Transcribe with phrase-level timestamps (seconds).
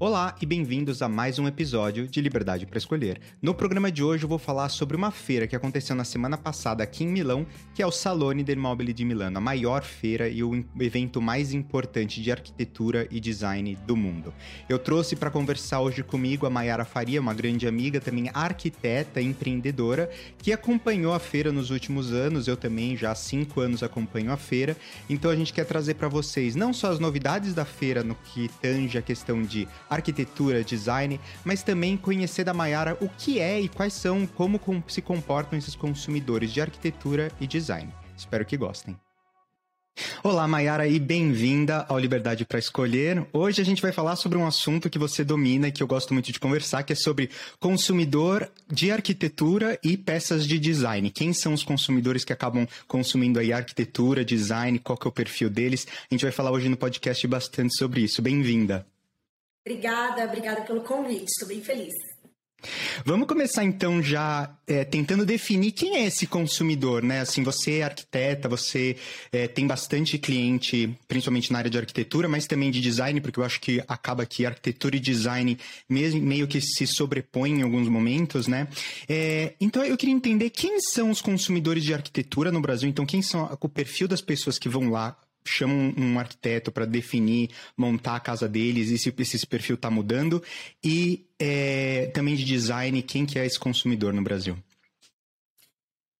[0.00, 3.20] Olá e bem-vindos a mais um episódio de Liberdade para Escolher.
[3.42, 6.84] No programa de hoje eu vou falar sobre uma feira que aconteceu na semana passada
[6.84, 10.40] aqui em Milão, que é o Salone del Mobile de Milano, a maior feira e
[10.40, 14.32] o evento mais importante de arquitetura e design do mundo.
[14.68, 20.08] Eu trouxe para conversar hoje comigo a Mayara Faria, uma grande amiga, também arquiteta empreendedora,
[20.38, 22.46] que acompanhou a feira nos últimos anos.
[22.46, 24.76] Eu também já há cinco anos acompanho a feira.
[25.10, 28.48] Então a gente quer trazer para vocês não só as novidades da feira no que
[28.62, 33.68] tange a questão de arquitetura, design, mas também conhecer da Mayara o que é e
[33.68, 37.92] quais são, como se comportam esses consumidores de arquitetura e design.
[38.16, 38.96] Espero que gostem.
[40.22, 43.26] Olá, Mayara, e bem-vinda ao Liberdade para Escolher.
[43.32, 46.14] Hoje a gente vai falar sobre um assunto que você domina e que eu gosto
[46.14, 51.10] muito de conversar, que é sobre consumidor de arquitetura e peças de design.
[51.10, 55.50] Quem são os consumidores que acabam consumindo aí arquitetura, design, qual que é o perfil
[55.50, 55.86] deles?
[56.10, 58.22] A gente vai falar hoje no podcast bastante sobre isso.
[58.22, 58.86] Bem-vinda.
[59.68, 61.92] Obrigada, obrigada pelo convite, estou bem feliz.
[63.04, 67.20] Vamos começar então já é, tentando definir quem é esse consumidor, né?
[67.20, 68.96] Assim, você é arquiteta, você
[69.30, 73.44] é, tem bastante cliente, principalmente na área de arquitetura, mas também de design, porque eu
[73.44, 78.48] acho que acaba que arquitetura e design mesmo, meio que se sobrepõem em alguns momentos,
[78.48, 78.68] né?
[79.06, 83.20] É, então eu queria entender quem são os consumidores de arquitetura no Brasil, então quem
[83.20, 85.14] são o perfil das pessoas que vão lá
[85.48, 90.42] chamam um arquiteto para definir, montar a casa deles e se esse perfil está mudando.
[90.82, 94.56] E é, também de design, quem que é esse consumidor no Brasil?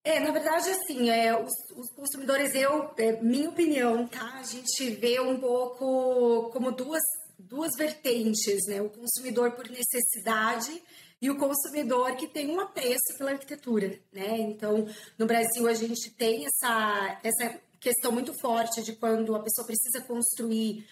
[0.05, 4.39] É, na verdade, assim, é, os, os consumidores, eu, é, minha opinião, tá?
[4.39, 7.03] A gente vê um pouco como duas,
[7.39, 8.81] duas vertentes, né?
[8.81, 10.83] O consumidor por necessidade
[11.21, 14.39] e o consumidor que tem um apreço pela arquitetura, né?
[14.39, 14.87] Então,
[15.19, 20.01] no Brasil a gente tem essa, essa questão muito forte de quando a pessoa precisa
[20.01, 20.87] construir,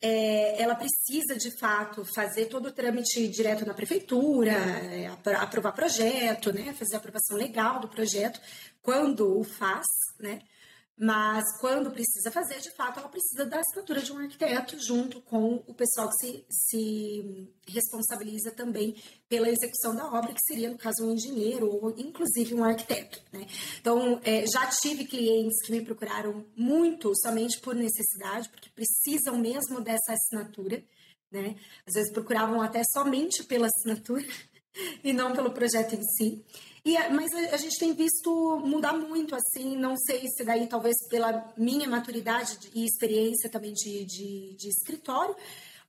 [0.00, 6.52] é, ela precisa de fato fazer todo o trâmite direto na prefeitura, é, aprovar projeto,
[6.52, 8.40] né, fazer a aprovação legal do projeto,
[8.80, 9.86] quando o faz,
[10.18, 10.40] né?
[11.00, 15.62] Mas quando precisa fazer, de fato, ela precisa da assinatura de um arquiteto junto com
[15.64, 18.96] o pessoal que se, se responsabiliza também
[19.28, 23.22] pela execução da obra, que seria, no caso, um engenheiro ou inclusive um arquiteto.
[23.32, 23.46] Né?
[23.80, 29.80] Então, é, já tive clientes que me procuraram muito somente por necessidade, porque precisam mesmo
[29.80, 30.82] dessa assinatura.
[31.30, 31.54] Né?
[31.86, 34.26] Às vezes procuravam até somente pela assinatura
[35.04, 36.44] e não pelo projeto em si.
[36.84, 40.96] E, mas a, a, gente tem visto mudar muito, assim, não sei se daí talvez
[41.08, 45.34] pela minha maturidade e experiência também de, de, de escritório,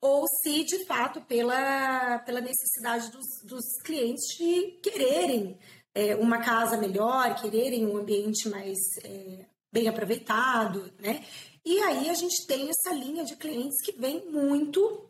[0.02, 5.58] ou se de fato pela, pela necessidade dos, dos clientes de quererem
[5.94, 11.24] é, uma casa melhor, quererem um ambiente mais é, bem aproveitado, né?
[11.66, 15.10] E aí a gente tem essa linha de clientes que vem muito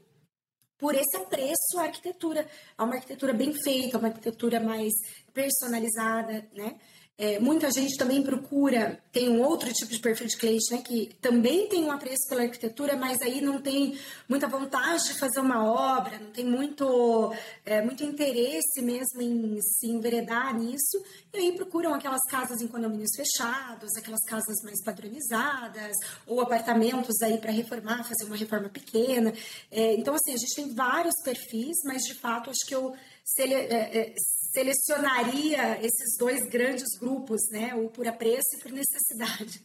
[0.78, 2.48] por esse apreço à arquitetura,
[2.78, 4.94] a uma arquitetura bem feita, uma arquitetura mais
[5.40, 6.76] personalizada, né?
[7.22, 11.14] É, muita gente também procura, tem um outro tipo de perfil de cliente, né, que
[11.20, 15.66] também tem um apreço pela arquitetura, mas aí não tem muita vontade de fazer uma
[15.66, 17.34] obra, não tem muito,
[17.66, 23.12] é, muito interesse mesmo em se enveredar nisso, e aí procuram aquelas casas em condomínios
[23.14, 25.92] fechados, aquelas casas mais padronizadas,
[26.26, 29.34] ou apartamentos aí para reformar, fazer uma reforma pequena.
[29.70, 32.96] É, então, assim, a gente tem vários perfis, mas de fato acho que eu
[33.38, 34.14] é, é
[34.52, 37.74] selecionaria esses dois grandes grupos, né?
[37.76, 39.62] Ou por apreço e por necessidade.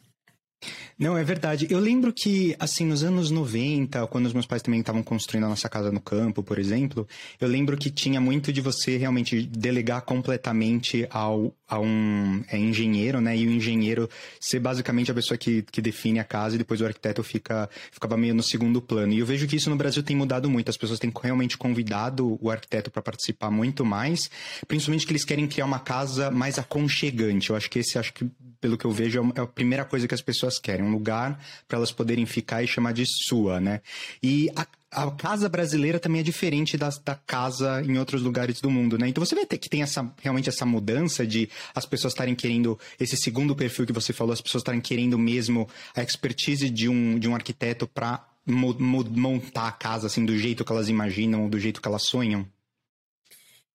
[0.99, 1.67] Não, é verdade.
[1.69, 5.49] Eu lembro que, assim, nos anos 90, quando os meus pais também estavam construindo a
[5.49, 7.07] nossa casa no campo, por exemplo,
[7.41, 13.21] eu lembro que tinha muito de você realmente delegar completamente ao, a um é, engenheiro,
[13.21, 13.37] né?
[13.37, 14.09] E o engenheiro
[14.41, 18.17] ser basicamente a pessoa que, que define a casa e depois o arquiteto fica, ficava
[18.17, 19.13] meio no segundo plano.
[19.13, 20.69] E eu vejo que isso no Brasil tem mudado muito.
[20.69, 24.31] As pessoas têm realmente convidado o arquiteto para participar muito mais,
[24.69, 27.51] principalmente que eles querem criar uma casa mais aconchegante.
[27.51, 30.07] Eu acho que esse, acho que, pelo que eu vejo, é, é a primeira coisa
[30.07, 33.81] que as pessoas querem um lugar para elas poderem ficar e chamar de sua, né?
[34.23, 38.71] E a, a casa brasileira também é diferente da, da casa em outros lugares do
[38.71, 39.09] mundo, né?
[39.09, 42.79] Então você vai ter que tem essa realmente essa mudança de as pessoas estarem querendo
[42.99, 47.19] esse segundo perfil que você falou, as pessoas estarem querendo mesmo a expertise de um,
[47.19, 51.81] de um arquiteto para montar a casa assim do jeito que elas imaginam, do jeito
[51.81, 52.47] que elas sonham.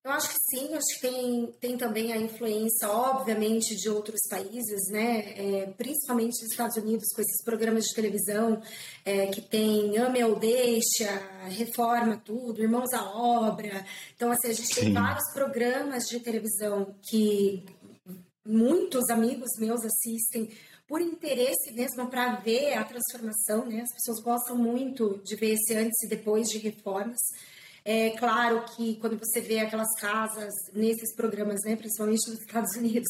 [0.02, 4.90] Eu acho que sim, acho que tem, tem também a influência, obviamente, de outros países,
[4.90, 5.34] né?
[5.36, 8.62] É, principalmente dos Estados Unidos, com esses programas de televisão
[9.04, 11.12] é, que tem Ame ou Deixa,
[11.50, 13.86] Reforma Tudo, Irmãos à Obra.
[14.16, 14.82] Então, assim, a gente sim.
[14.82, 17.66] tem vários programas de televisão que
[18.46, 20.50] muitos amigos meus assistem
[20.88, 23.82] por interesse mesmo para ver a transformação, né?
[23.82, 27.20] As pessoas gostam muito de ver esse antes e depois de reformas.
[27.92, 33.08] É claro que quando você vê aquelas casas nesses programas, né, principalmente nos Estados Unidos,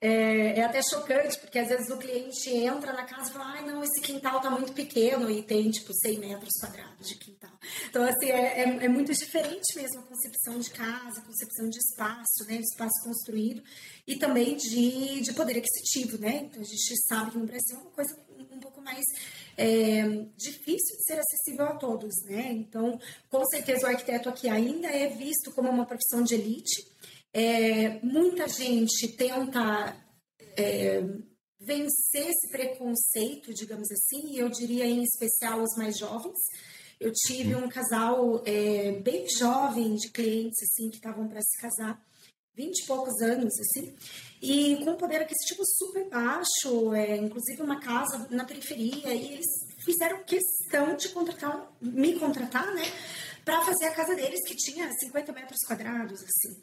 [0.00, 3.66] é, é, até chocante, porque às vezes o cliente entra na casa e fala, ai,
[3.66, 7.52] não, esse quintal tá muito pequeno e tem, tipo, 100 metros quadrados de quintal.
[7.90, 11.78] Então, assim, é, é, é muito diferente mesmo a concepção de casa, a concepção de
[11.78, 13.62] espaço, né, de espaço construído
[14.06, 16.46] e também de, de poder aquisitivo, né?
[16.46, 19.04] Então, a gente sabe que no Brasil é uma coisa um pouco mais
[19.56, 20.02] é,
[20.36, 22.52] difícil de ser acessível a todos, né?
[22.52, 22.98] Então,
[23.28, 26.86] com certeza o arquiteto aqui ainda é visto como uma profissão de elite.
[27.32, 29.96] É, muita gente tenta
[30.56, 31.02] é,
[31.60, 36.38] vencer esse preconceito, digamos assim, e eu diria em especial os mais jovens.
[37.00, 42.00] Eu tive um casal é, bem jovem de clientes assim que estavam para se casar,
[42.56, 43.94] vinte e poucos anos assim,
[44.40, 49.46] e com um poder aquisitivo super baixo, é, inclusive uma casa na periferia, e eles
[49.84, 52.84] fizeram questão de contratar, me contratar, né,
[53.44, 56.62] para fazer a casa deles que tinha 50 metros quadrados assim.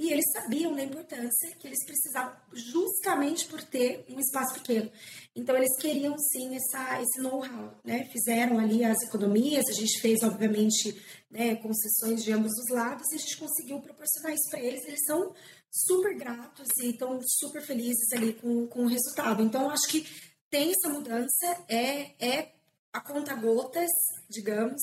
[0.00, 4.90] E eles sabiam da importância que eles precisavam justamente por ter um espaço pequeno.
[5.36, 8.08] Então, eles queriam sim essa, esse know-how, né?
[8.10, 10.98] Fizeram ali as economias, a gente fez, obviamente,
[11.30, 14.82] né, concessões de ambos os lados e a gente conseguiu proporcionar isso para eles.
[14.86, 15.34] Eles são
[15.70, 19.42] super gratos e estão super felizes ali com, com o resultado.
[19.42, 20.06] Então, acho que
[20.48, 22.52] tem essa mudança, é, é
[22.90, 23.90] a conta gotas,
[24.30, 24.80] digamos,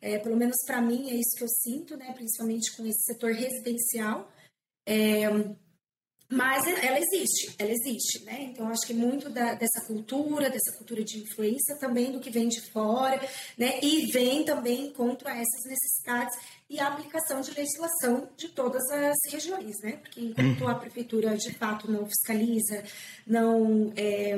[0.00, 3.32] é, pelo menos para mim é isso que eu sinto, né, principalmente com esse setor
[3.32, 4.30] residencial,
[4.86, 5.28] é,
[6.32, 8.44] mas ela existe, ela existe, né?
[8.44, 12.48] Então acho que muito da, dessa cultura, dessa cultura de influência também do que vem
[12.48, 13.20] de fora,
[13.58, 13.78] né?
[13.82, 16.34] E vem também contra essas necessidades
[16.70, 19.98] e a aplicação de legislação de todas as regiões, né?
[19.98, 22.82] Porque enquanto a prefeitura de fato não fiscaliza,
[23.26, 24.34] não é,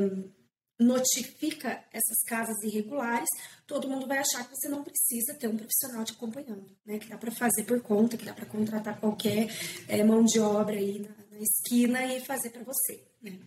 [0.81, 3.29] notifica essas casas irregulares,
[3.67, 6.99] todo mundo vai achar que você não precisa ter um profissional te acompanhando, né?
[6.99, 9.49] Que dá para fazer por conta, que dá para contratar qualquer
[9.89, 13.39] é, mão de obra aí na, na esquina e fazer para você, né?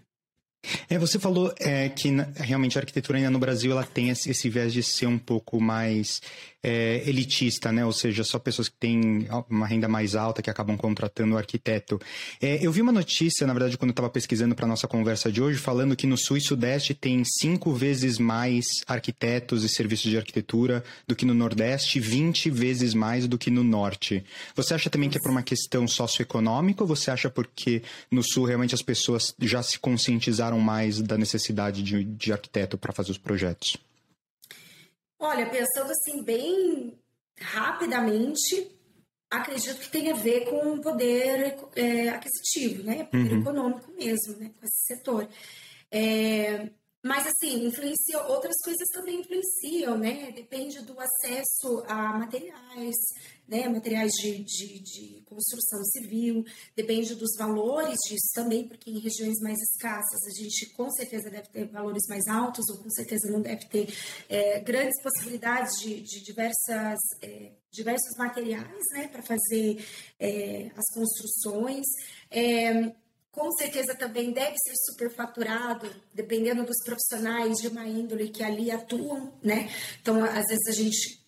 [0.90, 4.50] É, você falou é, que realmente a arquitetura ainda no Brasil ela tem esse, esse
[4.50, 6.22] viés de ser um pouco mais
[6.68, 7.86] é, elitista, né?
[7.86, 11.98] Ou seja, só pessoas que têm uma renda mais alta que acabam contratando o arquiteto.
[12.42, 15.42] É, eu vi uma notícia, na verdade, quando eu estava pesquisando para nossa conversa de
[15.42, 20.18] hoje, falando que no Sul e Sudeste tem cinco vezes mais arquitetos e serviços de
[20.18, 24.26] arquitetura do que no Nordeste, 20 vezes mais do que no Norte.
[24.54, 27.82] Você acha também que é por uma questão socioeconômica ou você acha porque
[28.12, 32.92] no Sul realmente as pessoas já se conscientizaram mais da necessidade de, de arquiteto para
[32.92, 33.78] fazer os projetos?
[35.20, 36.98] Olha, pensando assim bem
[37.40, 38.72] rapidamente,
[39.30, 43.04] acredito que tem a ver com o poder é, aquisitivo, né?
[43.06, 43.42] Poder uhum.
[43.42, 44.52] econômico mesmo, né?
[44.60, 45.28] Com esse setor.
[45.92, 46.70] É,
[47.04, 50.32] mas, assim, influencia, outras coisas também influenciam, né?
[50.32, 52.96] Depende do acesso a materiais,
[53.48, 53.70] né?
[53.70, 56.44] Materiais de, de, de, construção civil,
[56.76, 61.48] depende dos valores disso também, porque em regiões mais escassas a gente com certeza deve
[61.50, 63.94] ter valores mais altos, ou com certeza não deve ter
[64.28, 69.08] é, grandes possibilidades de, de diversas, é, diversos materiais, né?
[69.08, 69.86] Para fazer
[70.20, 71.86] é, as construções.
[73.38, 79.32] Com certeza também deve ser superfaturado, dependendo dos profissionais de uma índole que ali atuam,
[79.44, 79.70] né?
[80.02, 81.24] Então, às vezes a gente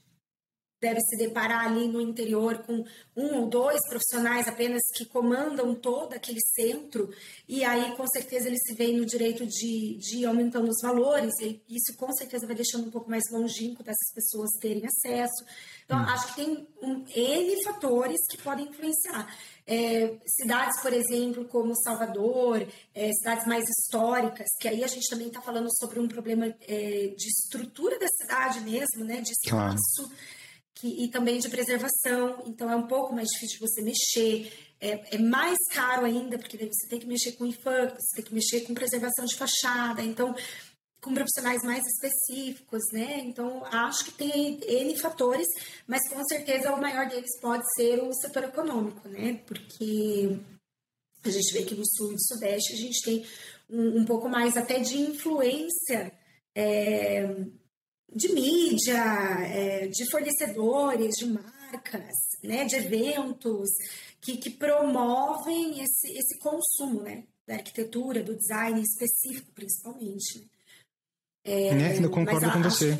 [0.81, 2.85] deve se deparar ali no interior com
[3.15, 7.09] um ou dois profissionais apenas que comandam todo aquele centro,
[7.47, 11.33] e aí com certeza eles se veem no direito de, de ir aumentando os valores,
[11.41, 15.43] e isso com certeza vai deixando um pouco mais longínquo dessas pessoas terem acesso.
[15.85, 16.05] Então, hum.
[16.05, 19.35] acho que tem um, N fatores que podem influenciar.
[19.65, 25.27] É, cidades, por exemplo, como Salvador, é, cidades mais históricas, que aí a gente também
[25.27, 30.07] está falando sobre um problema é, de estrutura da cidade mesmo, né, de espaço.
[30.07, 30.38] Claro
[30.79, 35.17] que, e também de preservação, então é um pouco mais difícil você mexer, é, é
[35.17, 38.73] mais caro ainda, porque você tem que mexer com IFAM, você tem que mexer com
[38.73, 40.33] preservação de fachada, então
[41.01, 43.21] com profissionais mais específicos, né?
[43.21, 45.47] Então, acho que tem N fatores,
[45.87, 49.41] mas com certeza o maior deles pode ser o setor econômico, né?
[49.47, 50.37] Porque
[51.23, 53.25] a gente vê que no sul e no sudeste a gente tem
[53.69, 56.11] um, um pouco mais até de influência
[56.53, 57.23] é,
[58.13, 59.03] de mídia,
[59.43, 63.69] é, de fornecedores, de marcas, né, de eventos
[64.21, 70.39] que, que promovem esse, esse consumo, né, da arquitetura, do design específico, principalmente.
[70.39, 70.47] Né?
[71.43, 71.97] É, né?
[71.99, 72.99] Eu concordo com você.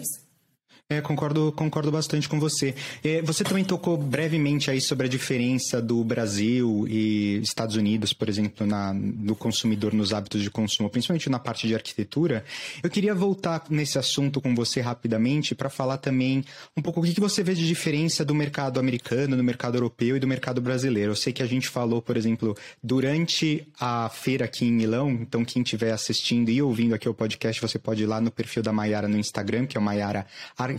[0.92, 2.74] É, concordo, concordo bastante com você.
[3.04, 8.28] É, você também tocou brevemente aí sobre a diferença do Brasil e Estados Unidos, por
[8.28, 12.44] exemplo, na, no consumidor, nos hábitos de consumo, principalmente na parte de arquitetura.
[12.82, 16.44] Eu queria voltar nesse assunto com você rapidamente para falar também
[16.76, 20.18] um pouco o que, que você vê de diferença do mercado americano, do mercado europeu
[20.18, 21.12] e do mercado brasileiro.
[21.12, 25.46] Eu sei que a gente falou, por exemplo, durante a feira aqui em Milão, então
[25.46, 28.74] quem estiver assistindo e ouvindo aqui o podcast, você pode ir lá no perfil da
[28.74, 30.26] Maiara no Instagram, que é o Maiara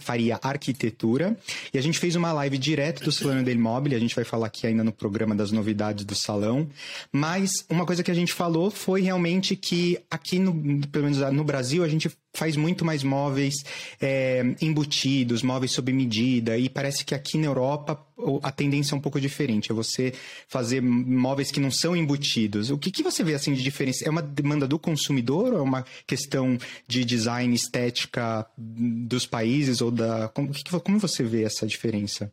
[0.00, 1.37] faria arquitetura.
[1.73, 4.47] E a gente fez uma live direto do Salão del Mobile, a gente vai falar
[4.47, 6.69] aqui ainda no programa das novidades do salão.
[7.12, 11.45] Mas uma coisa que a gente falou foi realmente que aqui, no, pelo menos no
[11.45, 13.54] Brasil, a gente faz muito mais móveis
[14.00, 18.06] é, embutidos, móveis sob medida, e parece que aqui na Europa
[18.42, 20.12] a tendência é um pouco diferente, é você
[20.46, 22.70] fazer móveis que não são embutidos.
[22.70, 24.04] O que, que você vê assim de diferença?
[24.04, 29.90] É uma demanda do consumidor ou é uma questão de design, estética dos países ou
[29.90, 30.28] da...
[30.28, 32.32] Como, como você vê essa diferença?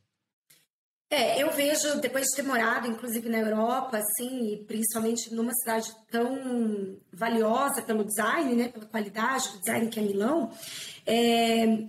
[1.10, 5.90] É, eu vejo, depois de ter morado, inclusive na Europa, assim, e principalmente numa cidade
[6.12, 10.52] tão valiosa pelo design, né, pela qualidade do design que é Milão,
[11.06, 11.86] é,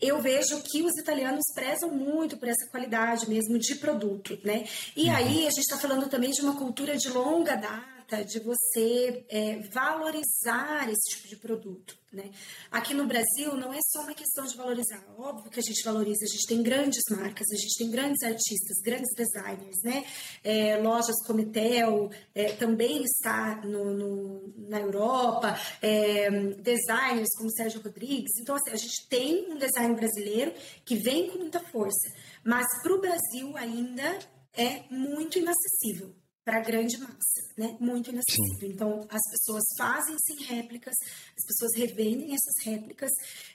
[0.00, 4.64] eu vejo que os italianos prezam muito por essa qualidade mesmo de produto, né?
[4.94, 5.16] E uhum.
[5.16, 9.58] aí a gente está falando também de uma cultura de longa data de você é,
[9.68, 11.98] valorizar esse tipo de produto.
[12.10, 12.30] Né?
[12.70, 16.24] Aqui no Brasil não é só uma questão de valorizar, óbvio que a gente valoriza,
[16.24, 20.06] a gente tem grandes marcas, a gente tem grandes artistas, grandes designers, né?
[20.42, 26.30] É, lojas como Etel é, também está no, no na Europa, é,
[26.62, 28.32] designers como Sérgio Rodrigues.
[28.40, 30.54] Então, assim, a gente tem um design brasileiro
[30.86, 32.10] que vem com muita força,
[32.42, 34.18] mas para o Brasil ainda
[34.54, 36.17] é muito inacessível
[36.48, 37.76] para a grande massa, né?
[37.78, 38.58] Muito inacessível.
[38.58, 38.72] Sim.
[38.72, 40.94] Então, as pessoas fazem sim réplicas,
[41.36, 43.10] as pessoas revendem essas réplicas.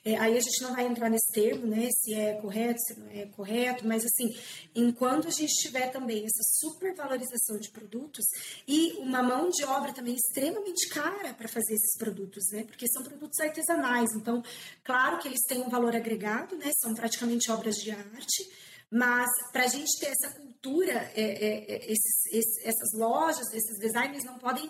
[0.06, 1.90] É, aí a gente não vai entrar nesse termo, né?
[1.92, 4.30] Se é correto, se não é correto, mas assim,
[4.76, 8.26] enquanto a gente tiver também essa supervalorização de produtos
[8.68, 12.64] e uma mão de obra também extremamente cara para fazer esses produtos, né?
[12.64, 14.12] Porque são produtos artesanais.
[14.16, 14.44] Então,
[14.84, 16.70] claro que eles têm um valor agregado, né?
[16.80, 18.44] São praticamente obras de arte
[18.94, 23.80] mas para a gente ter essa cultura, é, é, é, esses, esses, essas lojas, esses
[23.80, 24.70] designers não podem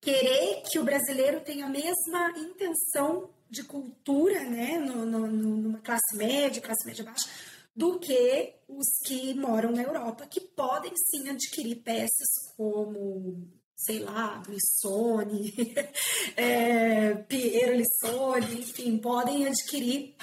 [0.00, 6.16] querer que o brasileiro tenha a mesma intenção de cultura, né, no, no, numa classe
[6.16, 7.28] média, classe média baixa,
[7.76, 14.40] do que os que moram na Europa, que podem sim adquirir peças como sei lá,
[14.48, 15.52] Lissone,
[16.36, 20.14] é, Piero Lissone, enfim, podem adquirir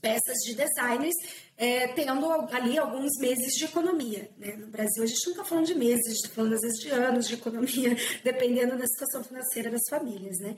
[0.00, 1.14] peças de designers
[1.56, 4.30] é, tendo ali alguns meses de economia.
[4.36, 4.56] Né?
[4.56, 6.78] No Brasil, a gente não está falando de meses, a gente está falando às vezes
[6.78, 10.38] de anos de economia, dependendo da situação financeira das famílias.
[10.38, 10.56] Né?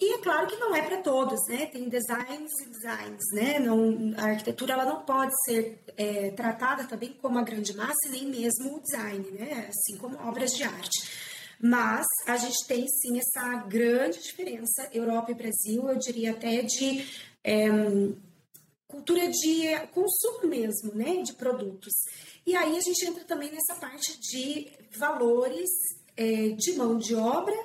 [0.00, 1.66] E é claro que não é para todos, né?
[1.66, 3.60] Tem designs e designs, né?
[3.60, 8.26] Não, a arquitetura ela não pode ser é, tratada também como a grande massa, nem
[8.26, 9.68] mesmo o design, né?
[9.68, 11.08] Assim como obras de arte.
[11.62, 17.06] Mas a gente tem sim essa grande diferença, Europa e Brasil, eu diria até de
[17.44, 17.68] é,
[18.94, 21.92] cultura de consumo mesmo, né, de produtos.
[22.46, 25.68] E aí a gente entra também nessa parte de valores
[26.16, 27.56] é, de mão de obra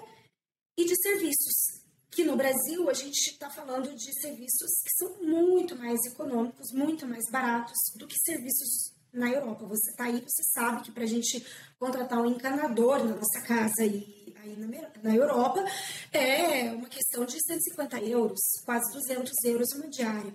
[0.76, 1.80] e de serviços.
[2.10, 7.06] Que no Brasil a gente está falando de serviços que são muito mais econômicos, muito
[7.06, 9.66] mais baratos do que serviços na Europa.
[9.68, 11.46] Você está aí, você sabe que para a gente
[11.78, 14.68] contratar um encanador na nossa casa e aí na,
[15.04, 15.64] na Europa
[16.12, 20.34] é uma questão de 150 euros, quase 200 euros uma diária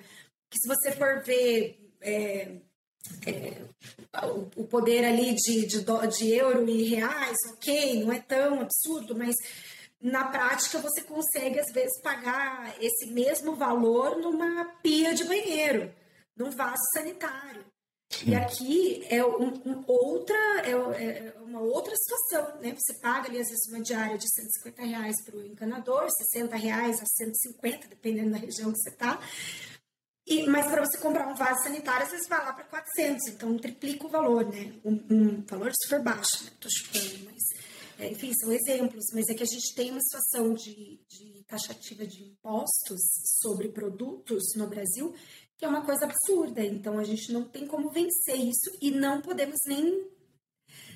[0.54, 2.60] que se você for ver é,
[3.26, 3.62] é,
[4.56, 5.84] o, poder ali de, de,
[6.16, 9.34] de euro e reais, ok, não é tão absurdo, mas
[10.00, 15.92] na prática você consegue às vezes pagar esse mesmo valor numa pia de banheiro,
[16.36, 17.64] num vaso sanitário.
[18.10, 18.30] Sim.
[18.30, 22.76] E aqui é um, um outra, é, é, uma outra situação, né?
[22.78, 27.02] Você paga ali às vezes uma diária de 150 reais para o encanador, 60 reais
[27.02, 29.18] a 150, dependendo da região que você está.
[30.26, 33.56] E, mas para você comprar um vaso sanitário, às vezes vai lá para 400, então
[33.58, 34.72] triplica o valor, né?
[34.84, 36.50] Um, um valor super baixo, né?
[36.58, 37.42] Tô chutando, mas.
[37.96, 42.04] É, enfim, são exemplos, mas é que a gente tem uma situação de, de taxativa
[42.04, 43.00] de impostos
[43.40, 45.14] sobre produtos no Brasil
[45.56, 46.64] que é uma coisa absurda.
[46.64, 50.06] Então a gente não tem como vencer isso e não podemos nem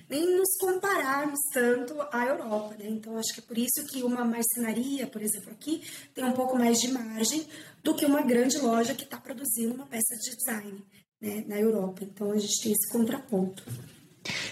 [0.09, 2.89] nem nos compararmos tanto à Europa, né?
[2.89, 5.83] Então acho que é por isso que uma marcenaria, por exemplo, aqui
[6.15, 7.47] tem um pouco mais de margem
[7.83, 10.85] do que uma grande loja que está produzindo uma peça de design
[11.21, 12.05] né, na Europa.
[12.05, 13.63] Então a gente tem esse contraponto.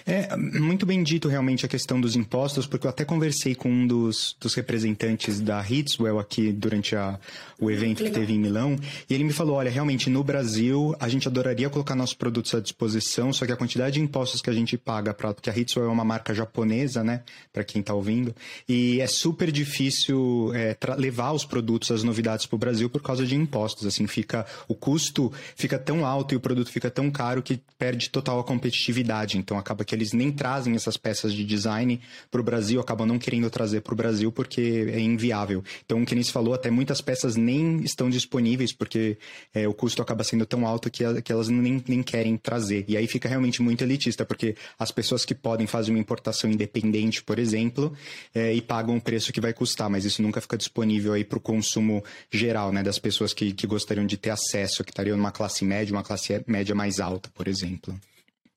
[0.07, 3.87] É muito bem dito realmente a questão dos impostos, porque eu até conversei com um
[3.87, 7.19] dos, dos representantes da Hitswell aqui durante a,
[7.61, 8.77] o evento que teve em Milão,
[9.09, 12.61] e ele me falou, olha, realmente no Brasil a gente adoraria colocar nossos produtos à
[12.61, 15.87] disposição, só que a quantidade de impostos que a gente paga para porque a Hitswell
[15.87, 18.35] é uma marca japonesa, né, para quem está ouvindo,
[18.69, 23.27] e é super difícil é, levar os produtos, as novidades para o Brasil por causa
[23.27, 27.43] de impostos, assim, fica o custo fica tão alto e o produto fica tão caro
[27.43, 32.01] que perde total a competitividade, então acaba que eles nem trazem essas peças de design
[32.31, 35.63] para o Brasil, acabam não querendo trazer para o Brasil porque é inviável.
[35.85, 39.19] Então, o que Nisso falou, até muitas peças nem estão disponíveis porque
[39.53, 42.85] é, o custo acaba sendo tão alto que, que elas nem, nem querem trazer.
[42.87, 47.23] E aí fica realmente muito elitista, porque as pessoas que podem fazer uma importação independente,
[47.23, 47.93] por exemplo,
[48.35, 51.39] é, e pagam o preço que vai custar, mas isso nunca fica disponível aí para
[51.39, 55.33] o consumo geral, né, das pessoas que, que gostariam de ter acesso, que estariam numa
[55.33, 57.99] classe média, uma classe média mais alta, por exemplo.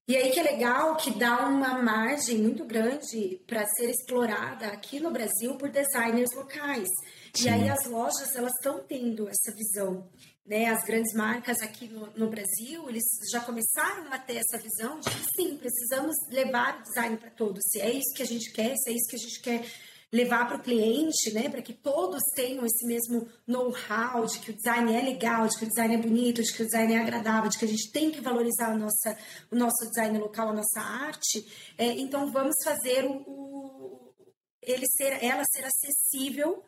[0.10, 5.00] E aí que é legal que dá uma margem muito grande para ser explorada aqui
[5.00, 6.88] no Brasil por designers locais.
[7.32, 7.46] Sim.
[7.46, 10.10] E aí as lojas elas estão tendo essa visão.
[10.48, 15.00] Né, as grandes marcas aqui no, no, Brasil, eles já começaram a ter essa visão
[15.00, 17.62] de que sim, precisamos levar o design para todos.
[17.68, 19.64] Se é isso que a gente quer, se é isso que a gente quer
[20.12, 24.56] levar para o cliente, né, para que todos tenham esse mesmo know-how de que o
[24.56, 27.50] design é legal, de que o design é bonito, de que o design é agradável,
[27.50, 29.18] de que a gente tem que valorizar a nossa,
[29.52, 31.46] o nosso design local, a nossa arte.
[31.78, 34.14] É, então vamos fazer o, o,
[34.62, 36.64] ele ser, ela ser acessível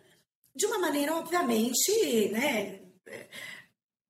[0.56, 2.80] de uma maneira, obviamente, né,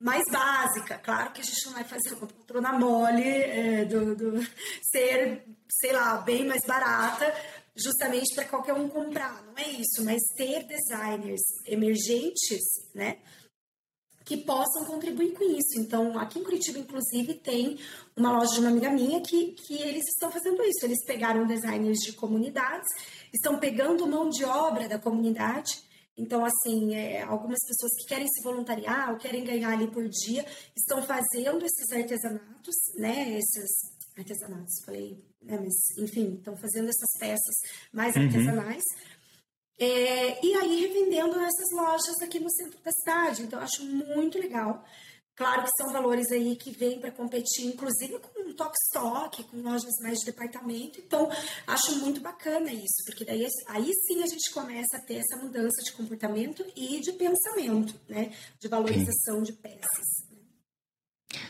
[0.02, 0.98] mais básica.
[0.98, 4.48] Claro que a gente não vai fazer uma poltrona mole é, do, do,
[4.92, 7.34] ser, sei lá, bem mais barata,
[7.76, 12.64] justamente para qualquer um comprar, não é isso, mas ter designers emergentes,
[12.94, 13.18] né,
[14.26, 15.80] que possam contribuir com isso.
[15.80, 17.78] Então, aqui em Curitiba, inclusive, tem
[18.16, 20.86] uma loja de uma amiga minha que, que eles estão fazendo isso.
[20.86, 22.88] Eles pegaram designers de comunidades,
[23.34, 25.82] estão pegando mão de obra da comunidade.
[26.16, 30.46] Então, assim, é, algumas pessoas que querem se voluntariar ou querem ganhar ali por dia
[30.76, 33.40] estão fazendo esses artesanatos, né?
[33.40, 33.72] Esses
[34.16, 35.58] artesanatos, falei né?
[35.60, 37.56] Mas, enfim, estão fazendo essas peças
[37.92, 38.24] mais uhum.
[38.24, 38.84] artesanais.
[39.80, 43.44] É, e aí revendendo nessas lojas aqui no centro da cidade.
[43.44, 44.86] Então, eu acho muito legal.
[45.36, 49.94] Claro que são valores aí que vêm para competir, inclusive com Tok Stock, com lojas
[50.02, 51.00] mais de departamento.
[51.00, 51.30] Então,
[51.66, 55.82] acho muito bacana isso, porque daí aí sim a gente começa a ter essa mudança
[55.84, 58.32] de comportamento e de pensamento, né?
[58.60, 59.44] De valorização sim.
[59.44, 60.32] de peças.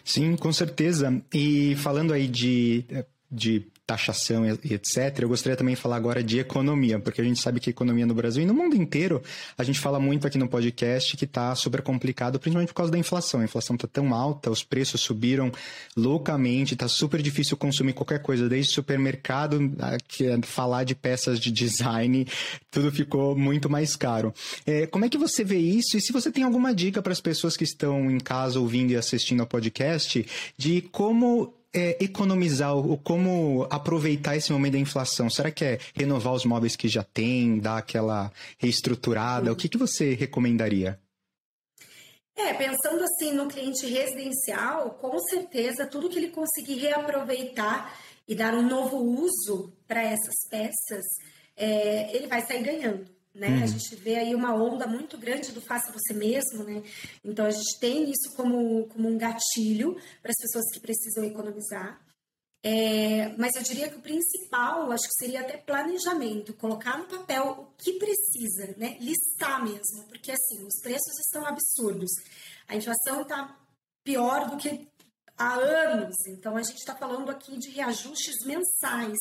[0.06, 1.22] Sim, com certeza.
[1.34, 2.86] E falando aí de,
[3.30, 5.20] de taxação e etc.
[5.20, 8.14] Eu gostaria também de falar agora de economia, porque a gente sabe que economia no
[8.14, 9.22] Brasil e no mundo inteiro,
[9.58, 12.98] a gente fala muito aqui no podcast que está super complicado, principalmente por causa da
[12.98, 13.42] inflação.
[13.42, 15.52] A inflação está tão alta, os preços subiram
[15.96, 19.60] loucamente, está super difícil consumir qualquer coisa, desde supermercado,
[20.08, 22.26] que é falar de peças de design,
[22.70, 24.34] tudo ficou muito mais caro.
[24.66, 25.98] É, como é que você vê isso?
[25.98, 28.96] E se você tem alguma dica para as pessoas que estão em casa ouvindo e
[28.96, 30.26] assistindo ao podcast
[30.58, 35.30] de como é, economizar ou como aproveitar esse momento da inflação?
[35.30, 39.52] Será que é renovar os móveis que já tem, dar aquela reestruturada?
[39.52, 41.00] O que, que você recomendaria?
[42.36, 47.96] É, pensando assim no cliente residencial, com certeza tudo que ele conseguir reaproveitar
[48.28, 51.06] e dar um novo uso para essas peças,
[51.56, 53.48] é, ele vai sair ganhando né?
[53.48, 53.64] Uhum.
[53.64, 56.84] A gente vê aí uma onda muito grande do faça você mesmo, né?
[57.24, 62.00] Então a gente tem isso como, como um gatilho para as pessoas que precisam economizar.
[62.64, 67.46] É, mas eu diria que o principal, acho que seria até planejamento, colocar no papel
[67.48, 68.98] o que precisa, né?
[69.00, 72.12] Listar mesmo, porque assim, os preços estão absurdos.
[72.68, 73.58] A inflação está
[74.04, 74.88] pior do que
[75.36, 79.18] há anos, então a gente está falando aqui de reajustes mensais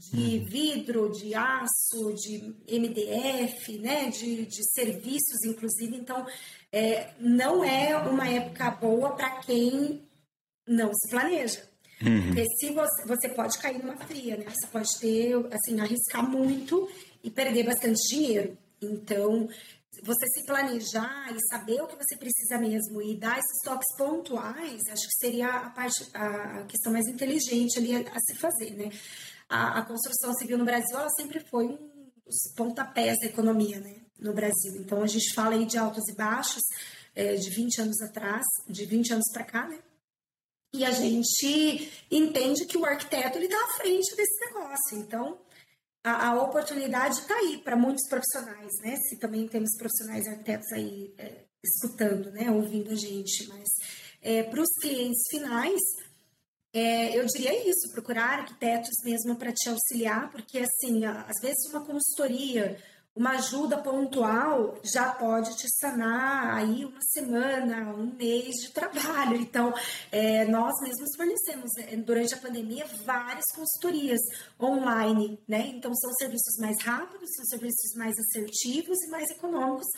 [0.00, 5.96] de vidro, de aço, de MDF, né, de, de serviços, inclusive.
[5.96, 6.26] Então,
[6.72, 10.02] é, não é uma época boa para quem
[10.66, 11.68] não se planeja.
[12.02, 12.28] Uhum.
[12.28, 14.46] Porque se você, você pode cair numa fria, né?
[14.48, 16.88] Você pode ter, assim, arriscar muito
[17.22, 18.56] e perder bastante dinheiro.
[18.80, 19.46] Então,
[20.02, 24.80] você se planejar e saber o que você precisa mesmo e dar esses toques pontuais,
[24.88, 28.90] acho que seria a parte, a questão mais inteligente ali a, a se fazer, né?
[29.50, 31.90] A, a, construção civil no Brasil ela sempre foi um
[32.56, 34.76] pontapés da economia né, no Brasil.
[34.76, 36.62] Então a gente fala aí de altos e baixos
[37.14, 39.78] é, de 20 anos atrás, de 20 anos para cá, né?
[40.72, 44.98] E a gente entende que o arquiteto está à frente desse negócio.
[44.98, 45.40] Então
[46.04, 48.96] a, a oportunidade está aí para muitos profissionais, né?
[49.08, 52.50] Se também temos profissionais arquitetos aí é, escutando, né?
[52.52, 53.68] Ouvindo a gente, mas
[54.22, 55.80] é, para os clientes finais
[56.72, 61.84] É, eu diria isso, procurar arquitetos mesmo para te auxiliar, porque assim, às vezes uma
[61.84, 62.76] consultoria,
[63.14, 69.36] uma ajuda pontual já pode te sanar aí uma semana, um mês de trabalho.
[69.36, 69.74] Então,
[70.12, 74.20] é, nós mesmos fornecemos é, durante a pandemia várias consultorias
[74.60, 75.72] online, né?
[75.74, 79.88] Então, são serviços mais rápidos, são serviços mais assertivos e mais econômicos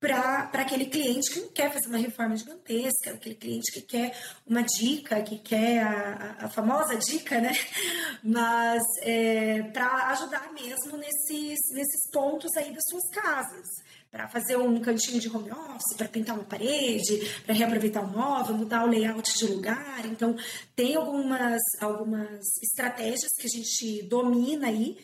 [0.00, 4.62] para aquele cliente que não quer fazer uma reforma gigantesca, aquele cliente que quer uma
[4.62, 7.52] dica, que quer a, a famosa dica, né?
[8.22, 13.66] Mas é, para ajudar mesmo nesses, nesses pontos aí das suas casas.
[14.10, 18.56] Para fazer um cantinho de home office, para pintar uma parede, para reaproveitar um móvel,
[18.56, 20.06] mudar o layout de lugar.
[20.06, 20.34] Então,
[20.74, 24.96] tem algumas, algumas estratégias que a gente domina aí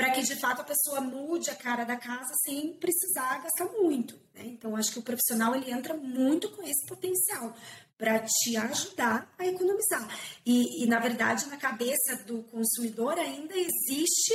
[0.00, 4.14] para que de fato a pessoa mude a cara da casa sem precisar gastar muito.
[4.34, 4.44] Né?
[4.46, 7.54] Então, acho que o profissional ele entra muito com esse potencial
[7.98, 10.08] para te ajudar a economizar.
[10.46, 14.32] E, e, na verdade, na cabeça do consumidor ainda existe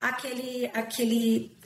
[0.00, 1.58] aquele, aquele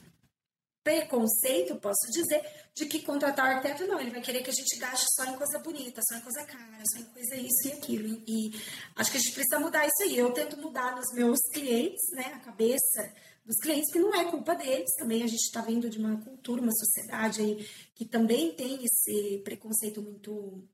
[0.82, 2.42] preconceito, posso dizer,
[2.74, 5.36] de que contratar o arquiteto não, ele vai querer que a gente gaste só em
[5.36, 8.22] coisa bonita, só em coisa cara, só em coisa isso e aquilo.
[8.26, 8.58] E,
[8.96, 10.16] acho que a gente precisa mudar isso aí.
[10.16, 13.12] Eu tento mudar nos meus clientes, né, a cabeça
[13.44, 15.22] dos clientes, que não é culpa deles também.
[15.22, 20.00] A gente está vindo de uma cultura, uma sociedade aí que também tem esse preconceito
[20.00, 20.66] muito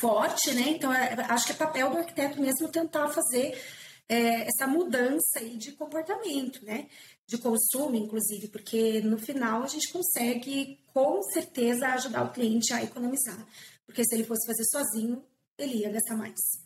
[0.00, 0.70] forte, né?
[0.70, 3.58] Então, é, acho que é papel do arquiteto mesmo tentar fazer
[4.08, 6.88] é, essa mudança aí de comportamento, né?
[7.26, 12.82] De consumo, inclusive, porque no final a gente consegue, com certeza, ajudar o cliente a
[12.82, 13.46] economizar.
[13.86, 15.24] Porque se ele fosse fazer sozinho,
[15.56, 16.65] ele ia gastar mais.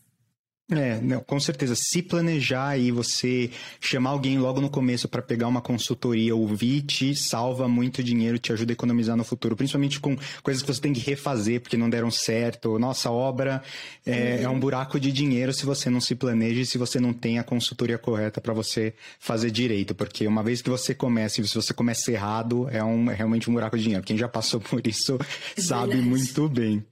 [0.71, 1.75] É, não, com certeza.
[1.75, 7.15] Se planejar e você chamar alguém logo no começo para pegar uma consultoria, ouvir, te
[7.17, 9.57] salva muito dinheiro, te ajuda a economizar no futuro.
[9.57, 12.79] Principalmente com coisas que você tem que refazer porque não deram certo.
[12.79, 13.63] Nossa obra
[14.07, 14.43] é, uhum.
[14.43, 17.41] é um buraco de dinheiro se você não se planeja e se você não tem
[17.41, 19.93] a consultoria correta para você fazer direito.
[19.93, 23.51] Porque uma vez que você começa e se você começa errado, é, um, é realmente
[23.51, 24.05] um buraco de dinheiro.
[24.05, 25.19] Quem já passou por isso
[25.59, 26.09] sabe verdade.
[26.09, 26.85] muito bem.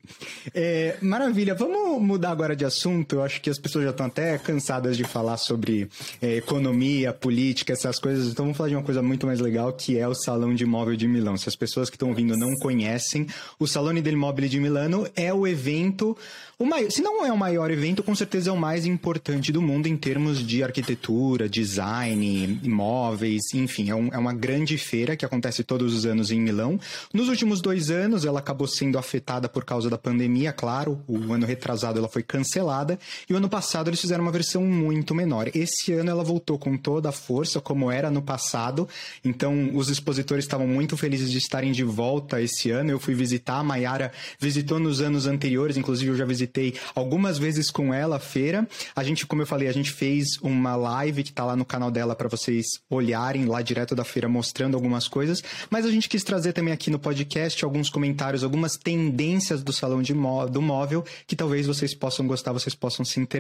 [0.52, 1.54] É, maravilha.
[1.54, 3.16] Vamos mudar agora de assunto.
[3.16, 5.88] Eu acho que as pessoas já estão até cansadas de falar sobre
[6.20, 8.28] é, economia, política, essas coisas.
[8.28, 10.96] Então vamos falar de uma coisa muito mais legal, que é o Salão de Imóvel
[10.96, 11.36] de Milão.
[11.36, 13.26] Se as pessoas que estão ouvindo não conhecem,
[13.58, 16.16] o Salone del Mobile de Milano é o evento
[16.60, 19.62] o maior, se não é o maior evento, com certeza é o mais importante do
[19.62, 25.24] mundo em termos de arquitetura, design, imóveis, enfim, é, um, é uma grande feira que
[25.24, 26.80] acontece todos os anos em Milão.
[27.14, 31.00] Nos últimos dois anos, ela acabou sendo afetada por causa da pandemia, claro.
[31.06, 32.98] O ano retrasado ela foi cancelada
[33.30, 35.50] e o ano passado eles fizeram uma versão muito menor.
[35.52, 38.88] Esse ano ela voltou com toda a força, como era no passado.
[39.24, 42.92] Então, os expositores estavam muito felizes de estarem de volta esse ano.
[42.92, 47.68] Eu fui visitar, a Maiara visitou nos anos anteriores, inclusive eu já visitei algumas vezes
[47.68, 48.64] com ela a feira.
[48.94, 51.90] A gente, como eu falei, a gente fez uma live que tá lá no canal
[51.90, 56.22] dela para vocês olharem lá direto da feira mostrando algumas coisas, mas a gente quis
[56.22, 60.14] trazer também aqui no podcast alguns comentários, algumas tendências do salão de
[60.52, 63.37] do móvel que talvez vocês possam gostar, vocês possam se interessar.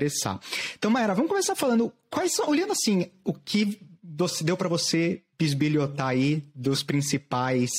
[0.76, 3.80] Então, Maera, vamos começar falando quais são, olhando assim, o que
[4.42, 7.70] deu para você bisbilhotar aí dos principais,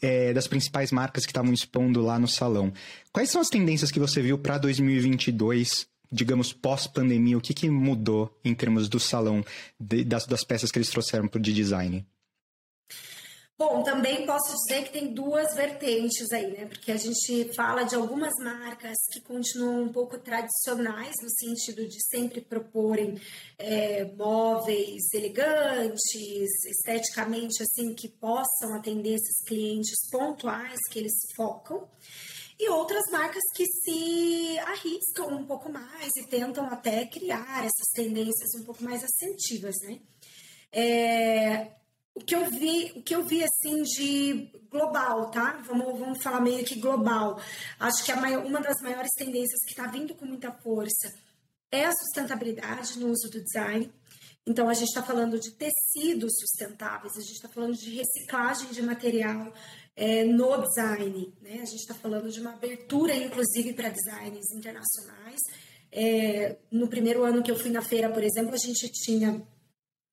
[0.00, 2.72] é, das principais marcas que estavam expondo lá no salão.
[3.12, 8.34] Quais são as tendências que você viu para 2022 digamos, pós-pandemia, o que, que mudou
[8.42, 9.44] em termos do salão,
[9.78, 12.04] de, das, das peças que eles trouxeram para o de design?
[13.58, 16.66] Bom, também posso dizer que tem duas vertentes aí, né?
[16.66, 22.00] Porque a gente fala de algumas marcas que continuam um pouco tradicionais, no sentido de
[22.06, 23.20] sempre proporem
[23.58, 31.88] é, móveis elegantes, esteticamente, assim, que possam atender esses clientes pontuais que eles focam.
[32.60, 38.54] E outras marcas que se arriscam um pouco mais e tentam até criar essas tendências
[38.60, 39.98] um pouco mais assertivas, né?
[40.70, 41.77] É,
[42.18, 45.62] o que eu vi, o que eu vi assim de global, tá?
[45.66, 47.40] Vamos, vamos falar meio que global.
[47.78, 51.14] Acho que maior, uma das maiores tendências que está vindo com muita força
[51.70, 53.92] é a sustentabilidade no uso do design.
[54.44, 58.82] Então, a gente está falando de tecidos sustentáveis, a gente está falando de reciclagem de
[58.82, 59.52] material
[59.94, 61.60] é, no design, né?
[61.62, 65.40] A gente está falando de uma abertura, inclusive, para designers internacionais.
[65.92, 69.46] É, no primeiro ano que eu fui na feira, por exemplo, a gente tinha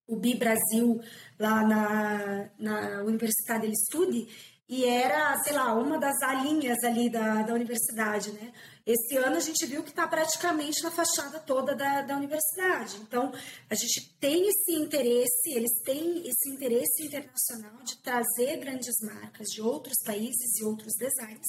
[0.07, 0.99] o Bi Brasil
[1.39, 4.27] lá na, na Universidade del Studi
[4.67, 8.51] e era, sei lá, uma das alinhas ali da, da universidade, né?
[8.83, 12.97] Esse ano a gente viu que está praticamente na fachada toda da, da universidade.
[12.97, 13.31] Então,
[13.69, 19.61] a gente tem esse interesse, eles têm esse interesse internacional de trazer grandes marcas de
[19.61, 21.47] outros países e outros designs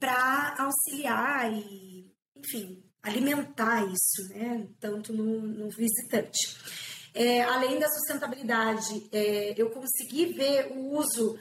[0.00, 4.66] para auxiliar e, enfim, alimentar isso, né?
[4.80, 6.56] Tanto no, no visitante.
[7.14, 11.38] É, além da sustentabilidade, é, eu consegui ver o uso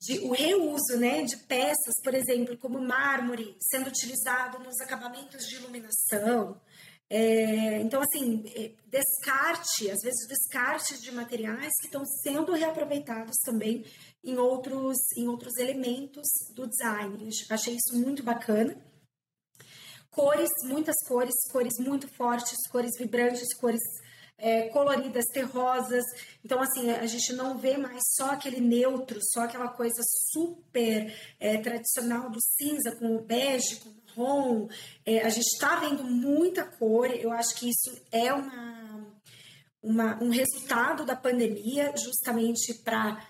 [0.00, 5.56] de, o reuso né, de peças, por exemplo, como mármore, sendo utilizado nos acabamentos de
[5.56, 6.60] iluminação.
[7.12, 13.84] É, então, assim, é, descarte, às vezes descarte de materiais que estão sendo reaproveitados também
[14.22, 17.28] em outros, em outros elementos do design.
[17.50, 18.80] Achei isso muito bacana.
[20.08, 23.82] Cores, muitas cores, cores muito fortes, cores vibrantes, cores
[24.40, 26.04] é, coloridas, terrosas.
[26.44, 31.58] Então, assim, a gente não vê mais só aquele neutro, só aquela coisa super é,
[31.58, 34.68] tradicional do cinza com o bege, com o marrom.
[35.04, 37.10] É, a gente está vendo muita cor.
[37.10, 39.06] Eu acho que isso é uma,
[39.82, 43.22] uma um resultado da pandemia, justamente para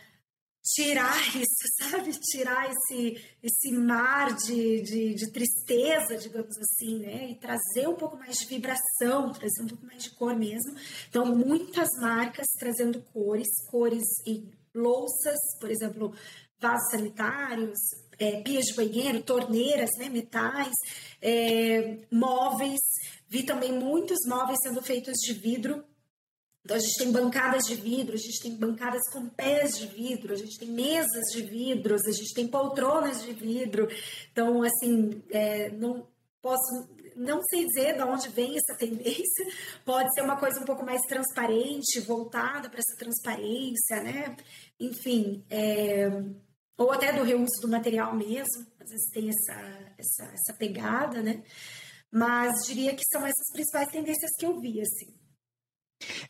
[0.62, 2.12] tirar isso, sabe?
[2.12, 7.30] Tirar esse, esse mar de, de, de, tristeza, digamos assim, né?
[7.30, 10.74] E trazer um pouco mais de vibração, trazer um pouco mais de cor mesmo.
[11.08, 16.14] Então, muitas marcas trazendo cores, cores e louças, por exemplo,
[16.60, 17.78] vasos sanitários,
[18.18, 20.08] é, pias de banheiro, torneiras, né?
[20.08, 20.74] Metais,
[21.22, 22.80] é, móveis.
[23.28, 25.84] Vi também muitos móveis sendo feitos de vidro,
[26.62, 30.32] então, a gente tem bancadas de vidro, a gente tem bancadas com pés de vidro,
[30.32, 33.88] a gente tem mesas de vidros, a gente tem poltronas de vidro.
[34.30, 36.06] Então, assim, é, não
[36.42, 39.46] posso, não sei dizer de onde vem essa tendência.
[39.84, 44.36] Pode ser uma coisa um pouco mais transparente, voltada para essa transparência, né?
[44.78, 46.08] Enfim, é,
[46.76, 48.66] ou até do reuso do material mesmo.
[48.78, 51.42] Às vezes tem essa, essa, essa pegada, né?
[52.12, 55.19] Mas diria que são essas principais tendências que eu vi, assim.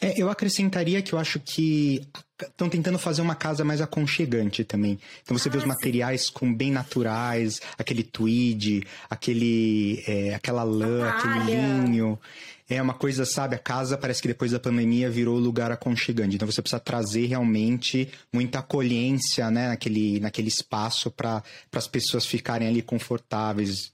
[0.01, 2.07] É, eu acrescentaria que eu acho que
[2.41, 4.99] estão tentando fazer uma casa mais aconchegante também.
[5.23, 10.63] Então você ah, vê os ah, materiais com bem naturais, aquele tweed, aquele, é, aquela
[10.63, 12.19] lã, aquele linho.
[12.69, 13.57] É uma coisa, sabe?
[13.57, 16.37] A casa parece que depois da pandemia virou lugar aconchegante.
[16.37, 19.69] Então você precisa trazer realmente muita acolhência, né?
[19.69, 23.91] Naquele, naquele espaço para as pessoas ficarem ali confortáveis,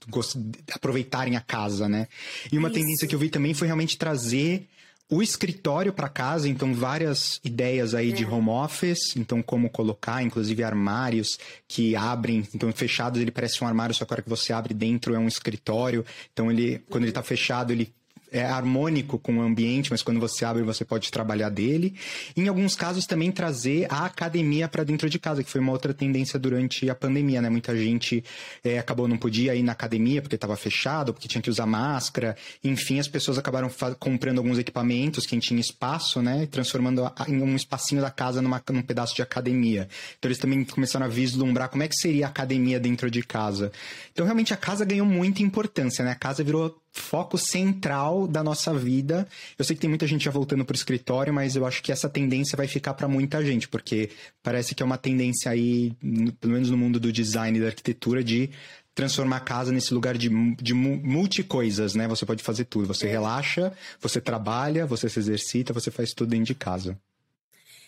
[0.71, 2.07] aproveitarem a casa, né?
[2.51, 2.79] E uma Isso.
[2.79, 4.67] tendência que eu vi também foi realmente trazer
[5.09, 8.13] o escritório para casa, então várias ideias aí é.
[8.13, 13.67] de home office, então como colocar, inclusive armários que abrem, então fechados ele parece um
[13.67, 16.05] armário, só que a hora que você abre dentro é um escritório.
[16.33, 17.93] Então ele, quando ele está fechado, ele
[18.31, 21.95] é harmônico com o ambiente, mas quando você abre você pode trabalhar dele.
[22.35, 25.93] Em alguns casos também trazer a academia para dentro de casa, que foi uma outra
[25.93, 27.49] tendência durante a pandemia, né?
[27.49, 28.23] Muita gente
[28.63, 32.35] é, acabou não podia ir na academia porque estava fechado, porque tinha que usar máscara.
[32.63, 36.47] Enfim, as pessoas acabaram comprando alguns equipamentos, quem tinha espaço, né?
[36.47, 39.87] Transformando em um espacinho da casa numa, num pedaço de academia.
[40.17, 43.71] Então eles também começaram a vislumbrar como é que seria a academia dentro de casa.
[44.11, 46.11] Então realmente a casa ganhou muita importância, né?
[46.11, 49.27] A casa virou foco central da nossa vida.
[49.57, 51.91] Eu sei que tem muita gente já voltando para o escritório, mas eu acho que
[51.91, 54.09] essa tendência vai ficar para muita gente, porque
[54.41, 55.93] parece que é uma tendência aí,
[56.39, 58.49] pelo menos no mundo do design e da arquitetura, de
[58.93, 62.07] transformar a casa nesse lugar de, de multi-coisas, né?
[62.07, 62.87] Você pode fazer tudo.
[62.87, 63.11] Você é.
[63.11, 66.97] relaxa, você trabalha, você se exercita, você faz tudo dentro de casa.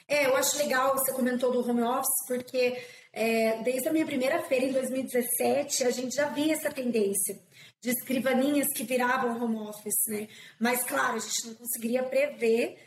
[0.08, 2.78] É, eu acho legal, você comentou do home office, porque
[3.12, 7.40] é, desde a minha primeira feira em 2017, a gente já via essa tendência
[7.82, 10.28] de escrivaninhas que viravam home office, né?
[10.60, 12.78] Mas, claro, a gente não conseguiria prever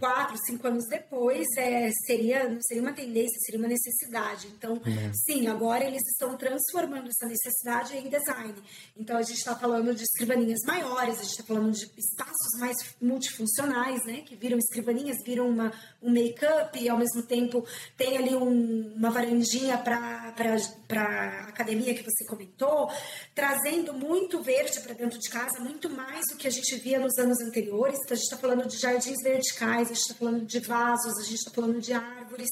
[0.00, 4.48] quatro, cinco anos depois, é, seria, não seria uma tendência, seria uma necessidade.
[4.48, 5.12] Então, é.
[5.24, 8.54] sim, agora eles estão transformando essa necessidade em design.
[8.96, 12.76] Então, a gente está falando de escrivaninhas maiores, a gente está falando de espaços mais
[13.00, 14.22] multifuncionais, né?
[14.22, 17.64] Que viram escrivaninhas, viram uma, um make-up e, ao mesmo tempo,
[17.96, 22.90] tem ali um, uma varandinha para a academia que você comentou,
[23.34, 27.16] trazendo muito verde para dentro de casa, muito mais do que a gente via nos
[27.18, 27.98] anos anteriores.
[28.02, 31.18] Então, a gente está falando de jardins verdes verticais, a gente está falando de vasos,
[31.18, 32.48] a gente está falando de árvores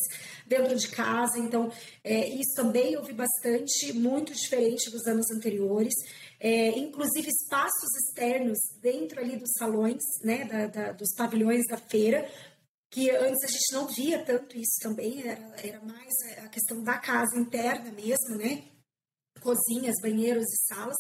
[0.47, 1.39] dentro de casa.
[1.39, 1.73] Então,
[2.05, 5.95] é, isso também vi bastante, muito diferente dos anos anteriores.
[6.39, 12.29] É, inclusive espaços externos dentro ali dos salões, né, da, da, dos pavilhões da feira,
[12.91, 16.13] que antes a gente não via tanto isso também, era, era mais
[16.45, 18.65] a questão da casa interna mesmo, né?
[19.41, 20.97] Cozinhas, banheiros e salas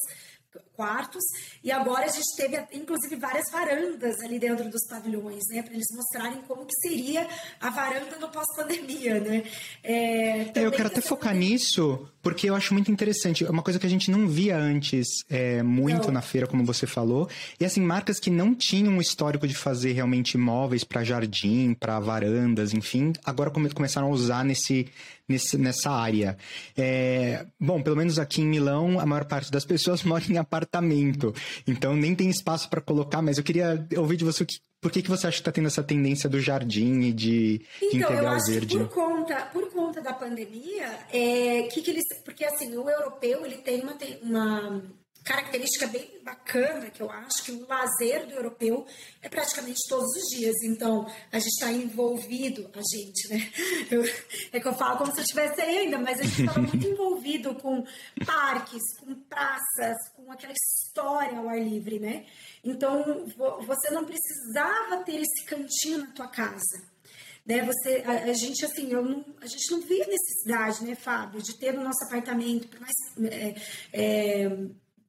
[0.76, 1.22] quartos
[1.62, 5.86] e agora a gente teve inclusive várias varandas ali dentro dos pavilhões, né, para eles
[5.94, 7.26] mostrarem como que seria
[7.60, 9.44] a varanda no pós-pandemia, né?
[9.82, 13.78] É, é, eu quero até focar nisso porque eu acho muito interessante, é uma coisa
[13.78, 16.14] que a gente não via antes é, muito não.
[16.14, 19.92] na feira, como você falou, e assim marcas que não tinham um histórico de fazer
[19.92, 24.88] realmente móveis para jardim, para varandas, enfim, agora começaram a usar nesse
[25.28, 26.36] nesse, nessa área.
[26.76, 30.61] É, bom, pelo menos aqui em Milão, a maior parte das pessoas mora em apartamentos
[30.62, 31.34] apartamento.
[31.66, 34.90] Então nem tem espaço para colocar, mas eu queria ouvir de você o que, por
[34.90, 38.22] que, que você acha que está tendo essa tendência do jardim e de, então, integrar
[38.22, 38.78] eu acho o verde?
[38.78, 43.44] Que por conta, por conta da pandemia, é, que, que eles, porque assim, o europeu
[43.44, 44.82] ele tem uma, uma
[45.24, 48.86] característica bem bacana que eu acho que o lazer do europeu
[49.20, 50.54] é praticamente todos os dias.
[50.64, 53.52] Então, a gente está envolvido, a gente, né?
[53.90, 54.02] Eu,
[54.52, 57.54] é que eu falo como se eu estivesse ainda, mas a gente estava muito envolvido
[57.56, 57.84] com
[58.24, 62.26] parques, com praças, com aquela história ao ar livre, né?
[62.64, 63.26] Então,
[63.66, 66.92] você não precisava ter esse cantinho na tua casa.
[67.44, 71.42] Né, você, a, a gente assim, eu não, a gente não via necessidade, né, Fábio,
[71.42, 72.92] de ter no nosso apartamento, por mais
[73.32, 73.54] é,
[73.92, 74.48] é,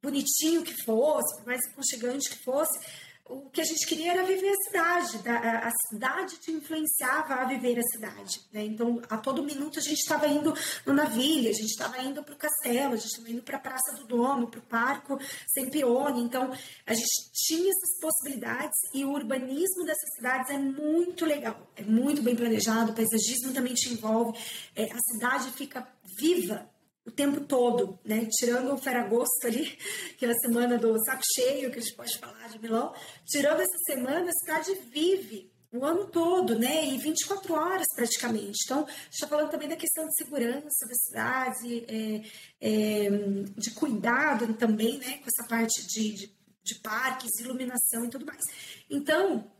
[0.04, 2.78] bonitinho que fosse, por mais aconchegante que fosse,
[3.26, 7.80] o que a gente queria era viver a cidade, a, cidade te influenciava a viver
[7.80, 8.42] a cidade.
[8.52, 8.66] Né?
[8.66, 10.54] Então, a todo minuto a gente estava indo
[10.86, 13.62] no navio, a gente estava indo para o castelo, a gente estava indo para a
[13.62, 16.22] Praça do Domo, para o Parco Sempione.
[16.22, 16.52] Então,
[16.86, 22.22] a gente tinha essas possibilidades e o urbanismo dessas cidades é muito legal, é muito
[22.22, 24.38] bem planejado, o paisagismo também te envolve,
[24.76, 25.88] é, a cidade fica
[26.20, 26.73] viva
[27.06, 28.28] o tempo todo, né?
[28.32, 29.78] Tirando o Ferragosto ali,
[30.18, 32.94] que é a semana do saco cheio, que a gente pode falar de Milão,
[33.26, 36.86] tirando essa semana, a cidade vive o ano todo, né?
[36.86, 38.60] E 24 horas praticamente.
[38.63, 42.22] Então, está falando também da questão de segurança da cidade, é,
[42.62, 43.10] é,
[43.58, 45.18] de cuidado também, né?
[45.18, 48.44] Com essa parte de, de, de parques, iluminação e tudo mais.
[48.88, 49.52] Então,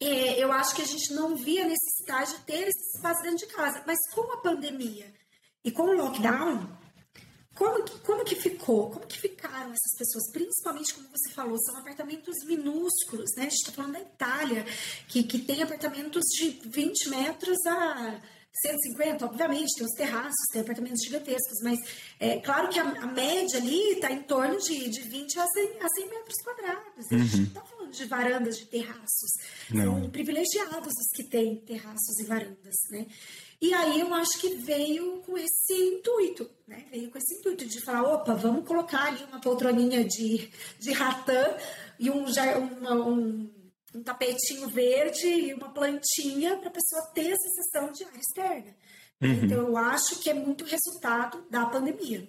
[0.00, 3.54] é, eu acho que a gente não via necessidade de ter esse espaço dentro de
[3.54, 3.84] casa.
[3.86, 5.14] Mas com a pandemia
[5.64, 6.80] e com o lockdown,
[7.54, 8.90] como que, como que ficou?
[8.90, 10.30] Como que ficaram essas pessoas?
[10.32, 13.42] Principalmente, como você falou, são apartamentos minúsculos, né?
[13.42, 14.64] A gente está falando da Itália,
[15.08, 18.20] que, que tem apartamentos de 20 metros a
[18.62, 21.78] 150, obviamente, tem os terraços, tem apartamentos gigantescos, mas
[22.18, 25.82] é claro que a, a média ali está em torno de, de 20 a 100,
[25.82, 27.06] a 100 metros quadrados.
[27.10, 27.16] Uhum.
[27.16, 29.30] A gente não está falando de varandas de terraços.
[29.70, 30.00] Não.
[30.00, 33.06] São privilegiados os que têm terraços e varandas, né?
[33.60, 36.86] E aí eu acho que veio com esse intuito, né?
[36.90, 41.56] Veio com esse intuito de falar, opa, vamos colocar ali uma poltroninha de, de ratã
[41.98, 43.50] e um, uma, um,
[43.94, 48.74] um tapetinho verde e uma plantinha para a pessoa ter essa sensação de ar externa.
[49.20, 49.44] Uhum.
[49.44, 52.26] Então eu acho que é muito resultado da pandemia.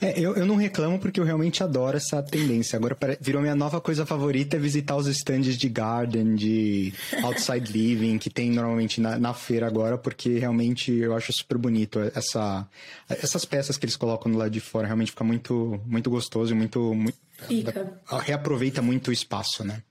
[0.00, 2.76] É, eu, eu não reclamo porque eu realmente adoro essa tendência.
[2.76, 8.18] Agora virou minha nova coisa favorita é visitar os stands de garden, de outside living,
[8.18, 12.66] que tem normalmente na, na feira agora, porque realmente eu acho super bonito essa,
[13.08, 14.86] essas peças que eles colocam do lado de fora.
[14.86, 18.00] Realmente fica muito, muito gostoso e muito, muito Fica.
[18.24, 19.82] reaproveita muito o espaço, né?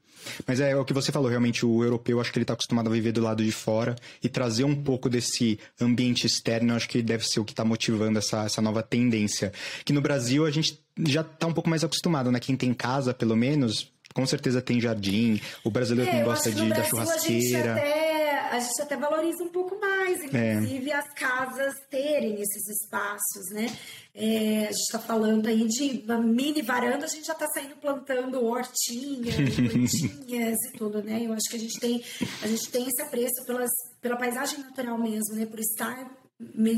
[0.46, 2.90] Mas é, é o que você falou, realmente o europeu, acho que ele está acostumado
[2.90, 7.02] a viver do lado de fora e trazer um pouco desse ambiente externo, acho que
[7.02, 9.52] deve ser o que está motivando essa, essa nova tendência.
[9.86, 12.40] Que no Brasil a gente já está um pouco mais acostumado, né?
[12.40, 15.40] Quem tem casa, pelo menos, com certeza tem jardim.
[15.64, 18.07] O brasileiro é, gosta de, da churrasqueira.
[18.52, 20.96] A gente, até, valoriza um pouco mais, inclusive é.
[20.96, 23.68] as casas terem esses espaços, né?
[24.14, 27.76] É, a gente está falando aí de uma mini varanda, a gente já está saindo
[27.78, 31.26] plantando hortinhas, plantinhas e tudo, né?
[31.26, 32.04] Eu acho que a gente tem,
[32.42, 33.70] a gente tem esse apreço pelas,
[34.02, 35.46] pela paisagem natural mesmo, né?
[35.46, 36.10] Por estar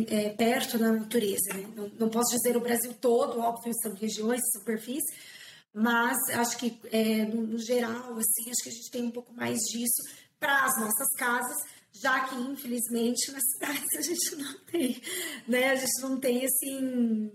[0.09, 1.67] é, perto da natureza, né?
[1.75, 5.03] Não, não, posso dizer o Brasil todo, óbvio, são regiões, são perfis,
[5.73, 9.33] mas acho que é, no, no geral, assim, acho que a gente tem um pouco
[9.33, 10.01] mais disso
[10.39, 11.57] para as nossas casas,
[11.91, 15.01] já que infelizmente nas cidades a gente não tem,
[15.47, 15.71] né?
[15.71, 17.31] A gente não tem assim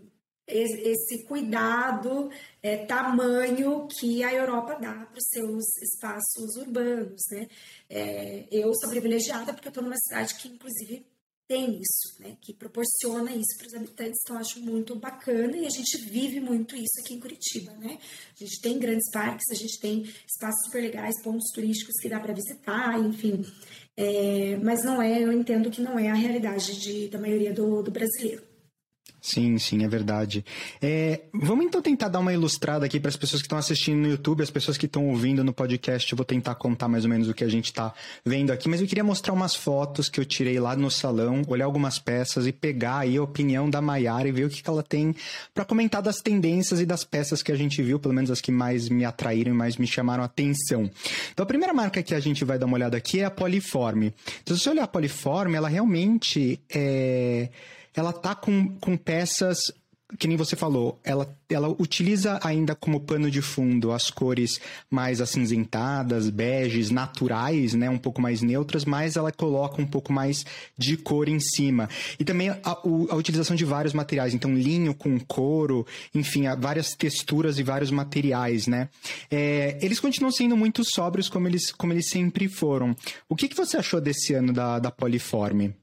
[0.47, 2.31] esse cuidado
[2.63, 7.49] é, tamanho que a Europa dá para os seus espaços urbanos, né?
[7.89, 11.07] É, eu sou privilegiada porque eu estou numa cidade que inclusive
[11.47, 12.37] tem isso, né?
[12.41, 16.41] Que proporciona isso para os habitantes, então eu acho muito bacana e a gente vive
[16.41, 17.99] muito isso aqui em Curitiba, né?
[18.35, 22.19] A gente tem grandes parques, a gente tem espaços super legais, pontos turísticos que dá
[22.19, 23.45] para visitar, enfim.
[23.97, 27.83] É, mas não é, eu entendo que não é a realidade de, da maioria do,
[27.83, 28.54] do brasileiro.
[29.25, 30.45] Sim, sim, é verdade.
[30.83, 34.09] É, vamos então tentar dar uma ilustrada aqui para as pessoas que estão assistindo no
[34.11, 36.13] YouTube, as pessoas que estão ouvindo no podcast.
[36.13, 38.83] Eu vou tentar contar mais ou menos o que a gente está vendo aqui, mas
[38.83, 42.53] eu queria mostrar umas fotos que eu tirei lá no salão, olhar algumas peças e
[42.53, 45.17] pegar aí a opinião da Maiara e ver o que, que ela tem
[45.55, 48.53] para comentar das tendências e das peças que a gente viu, pelo menos as que
[48.53, 50.91] mais me atraíram e mais me chamaram a atenção.
[51.33, 54.13] Então, a primeira marca que a gente vai dar uma olhada aqui é a Poliforme.
[54.43, 57.49] Então, se você olhar a Poliforme, ela realmente é
[57.95, 59.73] ela tá com, com peças
[60.19, 64.61] que nem você falou, ela, ela utiliza ainda como pano de fundo as cores
[64.91, 67.91] mais acinzentadas, beges, naturais, né?
[67.91, 70.45] Um pouco mais neutras, mas ela coloca um pouco mais
[70.77, 71.89] de cor em cima.
[72.19, 77.59] E também a, a utilização de vários materiais, então linho com couro, enfim, várias texturas
[77.59, 78.89] e vários materiais, né?
[79.31, 82.95] É, eles continuam sendo muito sóbrios como eles, como eles sempre foram.
[83.29, 85.75] O que, que você achou desse ano da, da Poliforme?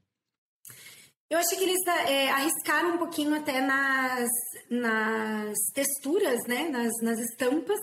[1.32, 4.29] Eu achei que eles é, arriscaram um pouquinho até nas,
[4.69, 6.67] nas texturas, né?
[6.67, 7.79] Nas, nas estampas.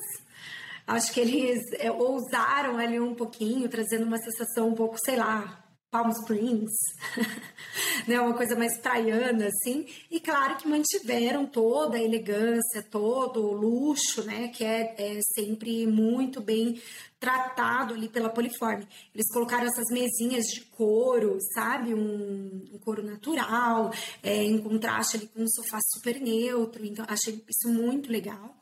[0.87, 5.65] Acho que eles é, ousaram ali um pouquinho, trazendo uma sensação um pouco, sei lá,
[5.91, 6.75] Palm Springs,
[8.07, 8.21] né?
[8.21, 9.87] Uma coisa mais praiana, assim.
[10.11, 14.49] E claro que mantiveram toda a elegância, todo o luxo, né?
[14.49, 16.79] Que é, é sempre muito bem
[17.19, 18.87] tratado ali pela Poliforme.
[19.15, 21.95] Eles colocaram essas mesinhas de couro, sabe?
[21.95, 23.93] Um, um couro natural,
[24.23, 26.85] é, em contraste ali com um sofá super neutro.
[26.85, 28.55] Então, achei isso muito legal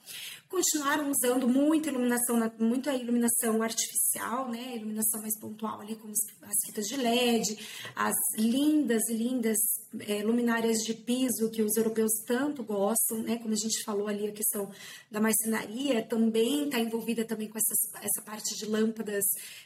[0.56, 4.76] continuaram usando muita iluminação, muita iluminação artificial, né?
[4.76, 7.58] Iluminação mais pontual ali, como as fitas de LED,
[7.94, 9.58] as lindas lindas
[10.00, 13.36] é, luminárias de piso que os europeus tanto gostam, né?
[13.36, 14.70] Como a gente falou ali, a questão
[15.10, 19.24] da marcenaria também está envolvida também com essas, essa parte de lâmpadas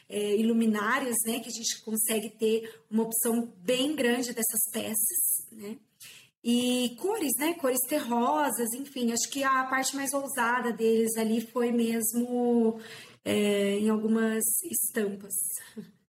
[0.09, 1.39] é, iluminárias, né?
[1.39, 5.77] Que a gente consegue ter uma opção bem grande dessas peças, né?
[6.43, 7.53] E cores, né?
[7.53, 12.79] Cores terrosas, enfim, acho que a parte mais ousada deles ali foi mesmo
[13.23, 15.33] é, em algumas estampas.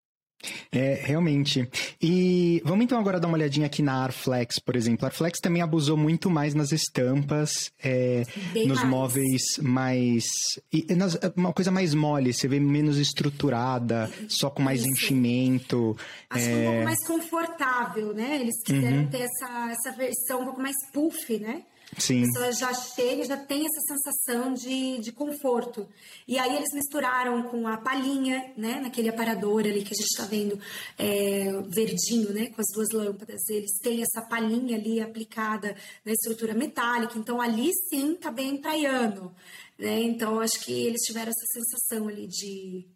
[0.71, 1.69] É, realmente.
[2.01, 5.05] E vamos então agora dar uma olhadinha aqui na Arflex, por exemplo.
[5.05, 8.25] A Arflex também abusou muito mais nas estampas, é,
[8.55, 8.89] nos mais.
[8.89, 10.25] móveis mais.
[10.73, 14.91] E, nas, uma coisa mais mole, você vê menos estruturada, só com mais Isso.
[14.91, 15.97] enchimento.
[16.31, 16.49] Acho é...
[16.49, 18.39] que um pouco mais confortável, né?
[18.41, 19.09] Eles quiseram uhum.
[19.09, 21.63] ter essa, essa versão um pouco mais puff, né?
[21.99, 22.25] Sim.
[22.39, 25.87] A já chega já tem essa sensação de, de conforto.
[26.27, 28.81] E aí eles misturaram com a palhinha, né?
[28.81, 30.59] Naquele aparador ali que a gente está vendo
[30.99, 32.47] é, verdinho, né?
[32.47, 33.43] Com as duas lâmpadas.
[33.49, 37.19] Eles têm essa palhinha ali aplicada na estrutura metálica.
[37.19, 39.35] Então ali sim tá bem praiano.
[39.79, 40.01] Né?
[40.03, 42.89] Então acho que eles tiveram essa sensação ali de,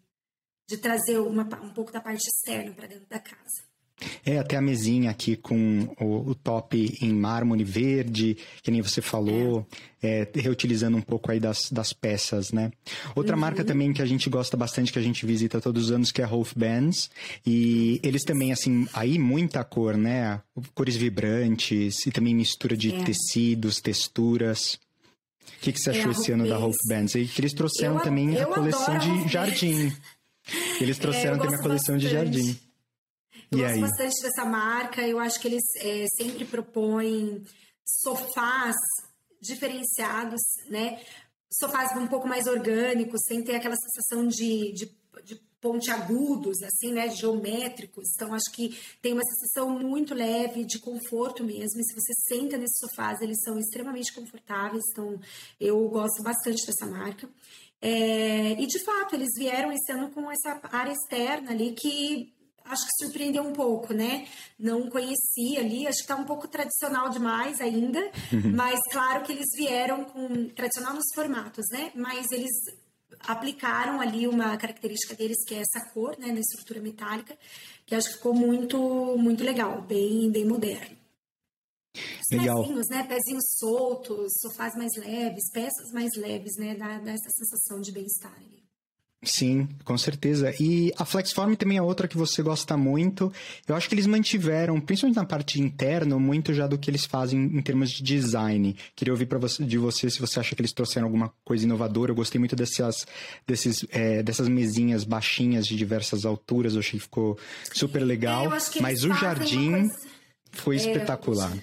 [0.67, 3.66] de trazer uma, um pouco da parte externa para dentro da casa.
[4.23, 9.01] É, até a mesinha aqui com o, o, top em mármore verde, que nem você
[9.01, 9.65] falou,
[10.01, 10.27] é.
[10.35, 12.71] É, reutilizando um pouco aí das, das peças, né?
[13.15, 13.41] Outra uhum.
[13.41, 16.21] marca também que a gente gosta bastante, que a gente visita todos os anos, que
[16.21, 17.09] é a Rolf Bands.
[17.45, 20.41] E eles também, assim, aí muita cor, né?
[20.75, 23.03] Cores vibrantes e também mistura de é.
[23.03, 24.79] tecidos, texturas.
[25.57, 27.15] O que, que você é, achou esse ano da Rolf Bands?
[27.15, 29.91] E que eles trouxeram eu, também eu a coleção de jardim.
[30.79, 32.01] Eles trouxeram também a coleção bastante.
[32.01, 32.66] de jardim.
[33.51, 33.81] Eu e gosto aí?
[33.81, 35.07] bastante dessa marca.
[35.07, 37.43] Eu acho que eles é, sempre propõem
[37.85, 38.75] sofás
[39.41, 41.01] diferenciados, né?
[41.51, 44.91] Sofás um pouco mais orgânicos, sem ter aquela sensação de, de,
[45.23, 47.09] de pontiagudos, assim, né?
[47.09, 48.09] Geométricos.
[48.15, 51.79] Então, acho que tem uma sensação muito leve de conforto mesmo.
[51.79, 54.83] E se você senta nesses sofás, eles são extremamente confortáveis.
[54.91, 55.19] Então,
[55.59, 57.29] eu gosto bastante dessa marca.
[57.81, 62.33] É, e de fato, eles vieram esse ano com essa área externa ali que
[62.69, 64.27] acho que surpreendeu um pouco, né?
[64.59, 67.99] Não conhecia ali, acho que está um pouco tradicional demais ainda,
[68.31, 68.55] uhum.
[68.55, 71.91] mas claro que eles vieram com tradicional nos formatos, né?
[71.95, 72.51] Mas eles
[73.21, 77.37] aplicaram ali uma característica deles que é essa cor, né, na estrutura metálica,
[77.85, 78.77] que acho que ficou muito
[79.17, 80.97] muito legal, bem bem moderno.
[81.95, 82.61] Os legal.
[82.61, 87.79] pezinhos, né, pezinhos soltos, sofás mais leves, peças mais leves, né, dá, dá essa sensação
[87.81, 88.66] de bem-estar ali.
[89.23, 90.53] Sim, com certeza.
[90.59, 93.33] E a Flexform também é outra que você gosta muito.
[93.67, 97.39] Eu acho que eles mantiveram, principalmente na parte interna, muito já do que eles fazem
[97.39, 98.75] em termos de design.
[98.95, 102.11] Queria ouvir você, de você se você acha que eles trouxeram alguma coisa inovadora.
[102.11, 103.07] Eu gostei muito dessas,
[103.45, 106.73] desses, é, dessas mesinhas baixinhas de diversas alturas.
[106.73, 107.39] Eu achei que ficou
[107.73, 108.53] super legal.
[108.53, 109.95] É, Mas o jardim coisa...
[110.51, 111.57] foi é, espetacular.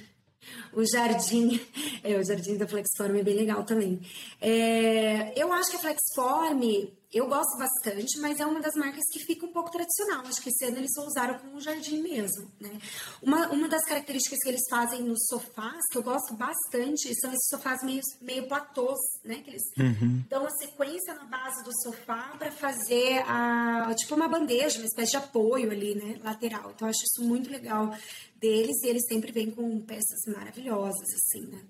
[0.72, 1.60] O jardim,
[2.02, 4.00] é, o jardim da Flexform é bem legal também.
[4.40, 9.20] É, eu acho que a Flexform eu gosto bastante, mas é uma das marcas que
[9.20, 10.26] fica um pouco tradicional.
[10.26, 12.76] Acho que esse ano eles só usaram com o jardim mesmo, né?
[13.22, 17.48] Uma, uma das características que eles fazem nos sofás, que eu gosto bastante, são esses
[17.48, 19.36] sofás meio, meio platôs, né?
[19.36, 20.24] Que eles uhum.
[20.28, 25.12] dão a sequência na base do sofá para fazer a, tipo uma bandeja, uma espécie
[25.12, 26.18] de apoio ali, né?
[26.20, 26.72] Lateral.
[26.74, 27.96] Então, eu acho isso muito legal
[28.44, 31.66] deles e eles sempre vêm com peças maravilhosas, assim, né?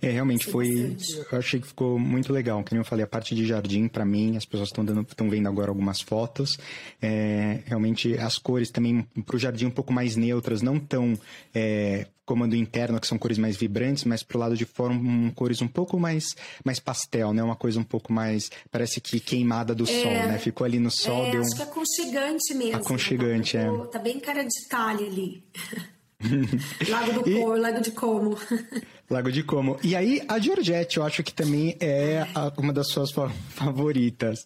[0.00, 0.96] É, realmente foi.
[1.30, 2.62] Eu achei que ficou muito legal.
[2.64, 5.48] Como eu falei, a parte de jardim, para mim, as pessoas estão dando, estão vendo
[5.48, 6.58] agora algumas fotos.
[7.00, 11.18] É, realmente as cores também para o jardim um pouco mais neutras, não tão
[11.54, 15.60] é, comando interno, que são cores mais vibrantes, mas pro lado de fora um, cores
[15.60, 17.42] um pouco mais, mais pastel, né?
[17.42, 20.38] Uma coisa um pouco mais, parece que queimada do é, sol, né?
[20.38, 21.40] Ficou ali no sol, é, deu...
[21.40, 22.76] Acho que é aconchegante mesmo.
[22.76, 23.64] Aconchegante, né?
[23.64, 23.86] tá, é.
[23.86, 25.42] Tá bem cara de talha ali.
[26.88, 27.58] Lago do e...
[27.58, 28.36] Lago de Como.
[29.10, 29.78] Lago de Como.
[29.82, 32.24] E aí, a Georgette, eu acho que também é
[32.56, 33.10] uma das suas
[33.48, 34.44] favoritas.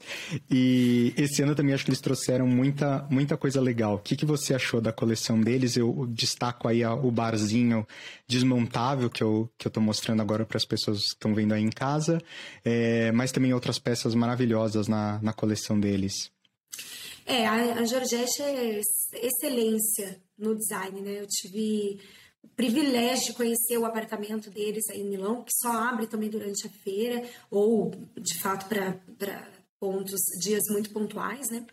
[0.51, 3.97] E esse ano também acho que eles trouxeram muita, muita coisa legal.
[3.97, 5.77] O que, que você achou da coleção deles?
[5.77, 7.87] Eu destaco aí o barzinho
[8.27, 11.62] desmontável que eu, que eu tô mostrando agora para as pessoas que estão vendo aí
[11.62, 12.22] em casa.
[12.64, 16.33] É, mas também outras peças maravilhosas na, na coleção deles.
[17.27, 18.81] É, a, a Georgette é
[19.14, 21.20] excelência no design, né?
[21.20, 22.01] Eu tive
[22.43, 26.66] o privilégio de conhecer o apartamento deles aí em Milão, que só abre também durante
[26.66, 29.49] a feira, ou de fato para
[29.81, 31.64] pontos, dias muito pontuais, né?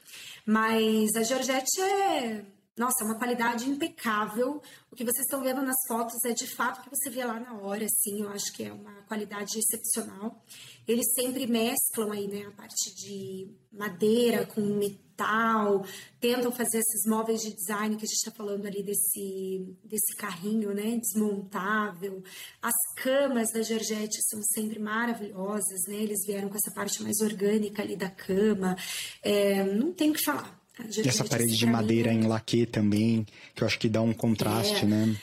[0.46, 2.46] Mas a Georgette é,
[2.78, 4.62] nossa, uma qualidade impecável.
[4.90, 7.40] O que vocês estão vendo nas fotos é de fato o que você vê lá
[7.40, 10.44] na hora, assim, eu acho que é uma qualidade excepcional.
[10.88, 15.86] Eles sempre mesclam aí, né, a parte de madeira com metal,
[16.20, 20.74] tentam fazer esses móveis de design que a gente está falando ali desse, desse carrinho,
[20.74, 22.24] né, desmontável.
[22.62, 27.82] As camas da Georgette são sempre maravilhosas, né, eles vieram com essa parte mais orgânica
[27.82, 28.78] ali da cama.
[29.22, 30.61] É, não tem o que falar.
[30.80, 34.86] E essa parede de madeira em laque também, que eu acho que dá um contraste,
[34.86, 35.18] é, né?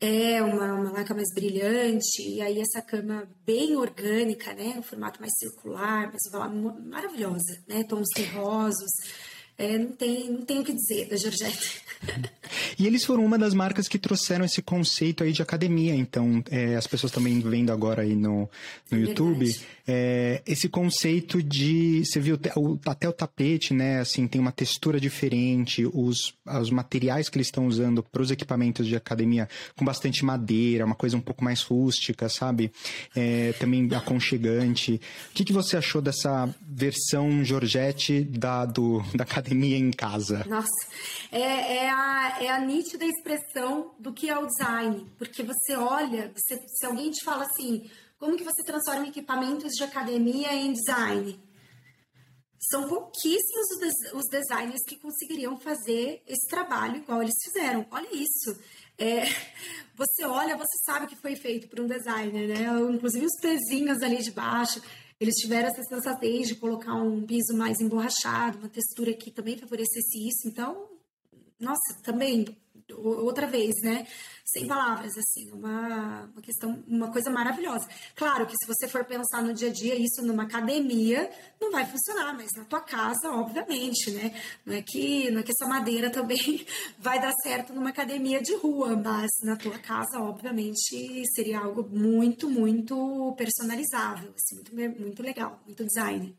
[0.00, 4.74] É, uma, uma laca mais brilhante, e aí essa cama bem orgânica, né?
[4.78, 7.84] Um formato mais circular, mas maravilhosa, né?
[7.84, 8.90] Tons terrosos.
[9.60, 11.82] É, não, tem, não tem o que dizer da Georgette.
[12.78, 15.94] E eles foram uma das marcas que trouxeram esse conceito aí de academia.
[15.94, 18.48] Então, é, as pessoas também vendo agora aí no,
[18.90, 19.54] no é YouTube,
[19.92, 22.04] é, esse conceito de.
[22.04, 22.38] Você viu
[22.86, 23.98] até o tapete, né?
[23.98, 28.86] Assim, tem uma textura diferente, os, os materiais que eles estão usando para os equipamentos
[28.86, 32.70] de academia com bastante madeira, uma coisa um pouco mais rústica, sabe?
[33.16, 35.00] É, também aconchegante.
[35.30, 40.44] O que, que você achou dessa versão Georgette da, do, da academia em casa?
[40.48, 40.86] Nossa,
[41.32, 45.04] é, é a, é a nítida expressão do que é o design.
[45.18, 47.90] Porque você olha, você, se alguém te fala assim,
[48.20, 51.40] como que você transforma equipamentos de academia em design?
[52.70, 57.86] São pouquíssimos os designers que conseguiriam fazer esse trabalho igual eles fizeram.
[57.90, 58.60] Olha isso.
[58.98, 59.22] É,
[59.96, 62.94] você olha, você sabe que foi feito por um designer, né?
[62.94, 64.82] Inclusive os pezinhos ali de baixo.
[65.18, 70.28] Eles tiveram essa sensatez de colocar um piso mais emborrachado, uma textura que também favorecesse
[70.28, 70.46] isso.
[70.46, 70.90] Então,
[71.58, 72.54] nossa, também,
[72.92, 74.06] outra vez, né?
[74.44, 77.86] Sem palavras, assim, uma, uma questão, uma coisa maravilhosa.
[78.16, 81.30] Claro que se você for pensar no dia a dia, isso numa academia
[81.60, 84.34] não vai funcionar, mas na tua casa, obviamente, né?
[84.66, 86.66] Não é que, não é que essa madeira também
[86.98, 92.48] vai dar certo numa academia de rua, mas na tua casa, obviamente, seria algo muito,
[92.48, 96.36] muito personalizável, assim, muito, muito legal, muito design.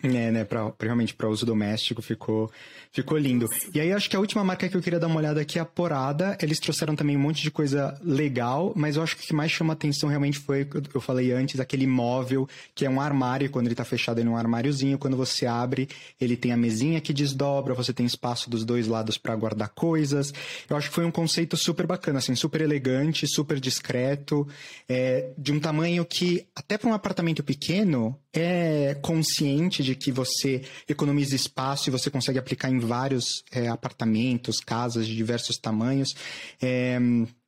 [0.00, 2.48] É, né, pra, realmente para uso doméstico ficou,
[2.92, 3.48] ficou lindo.
[3.74, 5.62] E aí acho que a última marca que eu queria dar uma olhada aqui é
[5.62, 6.38] a Porada.
[6.40, 9.50] Eles trouxeram também um monte de coisa legal, mas eu acho que o que mais
[9.50, 13.74] chama atenção realmente foi, eu falei antes, aquele móvel que é um armário, quando ele
[13.74, 15.88] tá fechado ele é um armáriozinho, quando você abre,
[16.20, 20.32] ele tem a mesinha que desdobra, você tem espaço dos dois lados para guardar coisas.
[20.70, 24.46] Eu acho que foi um conceito super bacana, assim, super elegante, super discreto,
[24.88, 30.62] é, de um tamanho que até para um apartamento pequeno é consciente de que você
[30.86, 36.14] economiza espaço e você consegue aplicar em vários é, apartamentos, casas de diversos tamanhos.
[36.60, 36.98] É,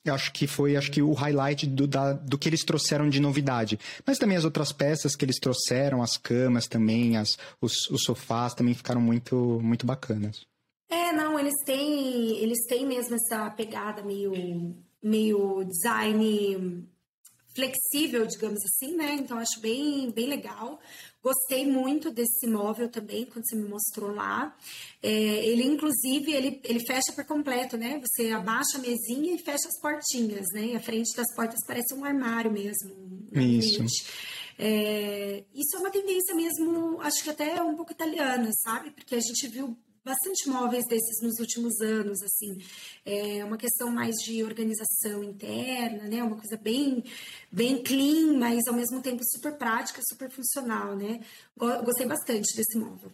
[0.09, 3.78] acho que foi acho que o highlight do, da, do que eles trouxeram de novidade.
[4.07, 8.55] Mas também as outras peças que eles trouxeram, as camas também, as, os, os sofás
[8.55, 10.47] também ficaram muito, muito bacanas.
[10.88, 16.88] É, não, eles têm, eles têm mesmo essa pegada meio, meio design
[17.55, 19.14] flexível, digamos assim, né?
[19.14, 20.80] Então acho bem, bem legal.
[21.23, 24.57] Gostei muito desse móvel também, quando você me mostrou lá.
[25.03, 28.01] É, ele, inclusive, ele, ele fecha por completo, né?
[28.01, 30.66] Você abaixa a mesinha e fecha as portinhas, né?
[30.68, 33.29] E a frente das portas parece um armário mesmo.
[33.33, 34.05] Isso.
[34.59, 38.91] É, isso é uma tendência mesmo, acho que até um pouco italiana, sabe?
[38.91, 39.75] Porque a gente viu
[40.11, 42.58] bastante móveis desses nos últimos anos, assim,
[43.04, 47.04] é uma questão mais de organização interna, né, uma coisa bem,
[47.52, 51.20] bem clean, mas ao mesmo tempo super prática, super funcional, né,
[51.56, 53.12] gostei bastante desse móvel.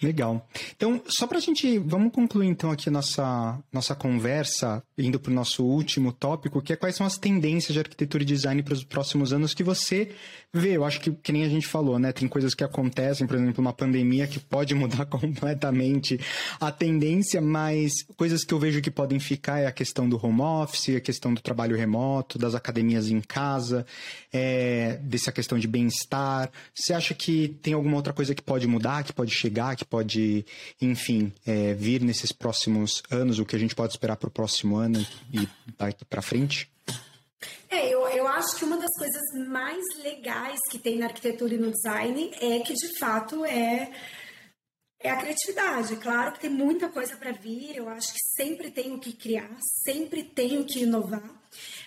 [0.00, 0.46] Legal.
[0.76, 5.32] Então, só para a gente, vamos concluir então aqui a nossa, nossa conversa, indo para
[5.32, 8.74] o nosso último tópico, que é quais são as tendências de arquitetura e design para
[8.74, 10.14] os próximos anos que você
[10.52, 10.76] vê.
[10.76, 12.12] Eu acho que, que nem a gente falou, né?
[12.12, 16.20] Tem coisas que acontecem, por exemplo, uma pandemia que pode mudar completamente
[16.60, 20.42] a tendência, mas coisas que eu vejo que podem ficar é a questão do home
[20.42, 23.86] office, a questão do trabalho remoto, das academias em casa,
[24.32, 26.50] é, dessa questão de bem-estar.
[26.74, 30.44] Você acha que tem alguma outra coisa que pode mudar, que pode chegar, que pode,
[30.80, 34.76] enfim, é, vir nesses próximos anos, o que a gente pode esperar para o próximo
[34.76, 35.48] ano e
[35.78, 36.70] daqui para frente?
[37.68, 41.58] É, eu, eu acho que uma das coisas mais legais que tem na arquitetura e
[41.58, 43.92] no design é que, de fato, é,
[45.00, 45.96] é a criatividade.
[45.96, 49.56] Claro que tem muita coisa para vir, eu acho que sempre tem o que criar,
[49.84, 51.35] sempre tem o que inovar.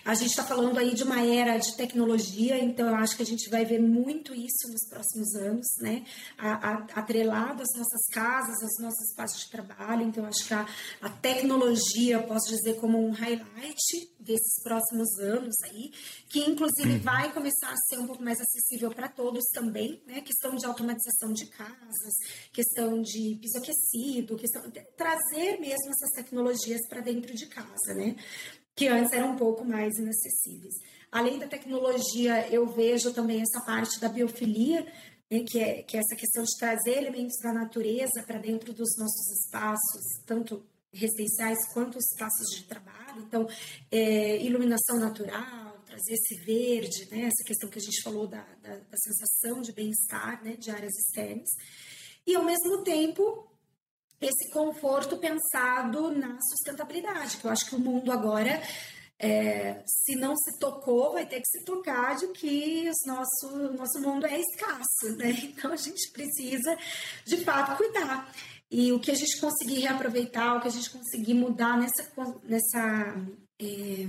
[0.04, 3.26] A gente está falando aí de uma era de tecnologia, então eu acho que a
[3.26, 6.04] gente vai ver muito isso nos próximos anos, né?
[6.38, 10.02] A, a, atrelado às nossas casas, aos nossos espaços de trabalho.
[10.02, 10.66] Então, eu acho que a,
[11.02, 15.90] a tecnologia, posso dizer, como um highlight desses próximos anos aí,
[16.28, 17.00] que inclusive uhum.
[17.00, 20.20] vai começar a ser um pouco mais acessível para todos também, né?
[20.22, 22.14] Questão de automatização de casas,
[22.52, 28.16] questão de piso aquecido, questão de trazer mesmo essas tecnologias para dentro de casa, né?
[28.80, 30.72] Que antes eram um pouco mais inacessíveis.
[31.12, 34.86] Além da tecnologia, eu vejo também essa parte da biofilia,
[35.30, 38.96] né, que, é, que é essa questão de trazer elementos da natureza para dentro dos
[38.96, 40.64] nossos espaços, tanto
[40.94, 43.20] residenciais quanto espaços de trabalho.
[43.20, 43.46] Então,
[43.92, 48.76] é, iluminação natural, trazer esse verde, né, essa questão que a gente falou da, da,
[48.78, 51.50] da sensação de bem-estar né, de áreas externas.
[52.26, 53.46] E, ao mesmo tempo,
[54.20, 58.62] esse conforto pensado na sustentabilidade, que eu acho que o mundo agora,
[59.18, 64.00] é, se não se tocou, vai ter que se tocar de que o nosso, nosso
[64.00, 65.30] mundo é escasso, né?
[65.44, 66.76] Então a gente precisa,
[67.24, 68.30] de fato, cuidar.
[68.70, 72.08] E o que a gente conseguir reaproveitar, o que a gente conseguir mudar nessa,
[72.44, 73.16] nessa
[73.60, 74.06] é,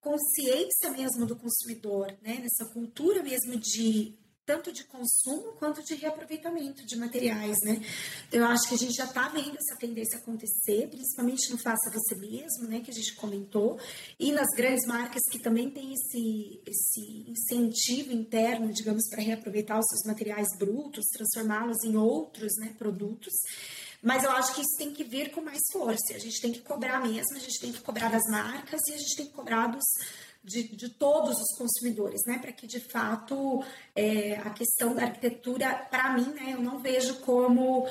[0.00, 2.38] consciência mesmo do consumidor, né?
[2.42, 4.18] nessa cultura mesmo de
[4.50, 7.80] tanto de consumo quanto de reaproveitamento de materiais, né?
[8.32, 12.16] Eu acho que a gente já está vendo essa tendência acontecer, principalmente no faça você
[12.16, 13.78] mesmo, né, que a gente comentou,
[14.18, 19.86] e nas grandes marcas que também têm esse, esse incentivo interno, digamos, para reaproveitar os
[19.86, 23.32] seus materiais brutos, transformá-los em outros, né, produtos.
[24.02, 26.14] Mas eu acho que isso tem que vir com mais força.
[26.14, 28.96] A gente tem que cobrar mesmo, a gente tem que cobrar das marcas e a
[28.96, 29.84] gente tem que cobrar dos
[30.42, 32.38] de, de todos os consumidores, né?
[32.38, 33.62] Para que de fato
[33.94, 37.86] é, a questão da arquitetura, para mim, né, eu não vejo como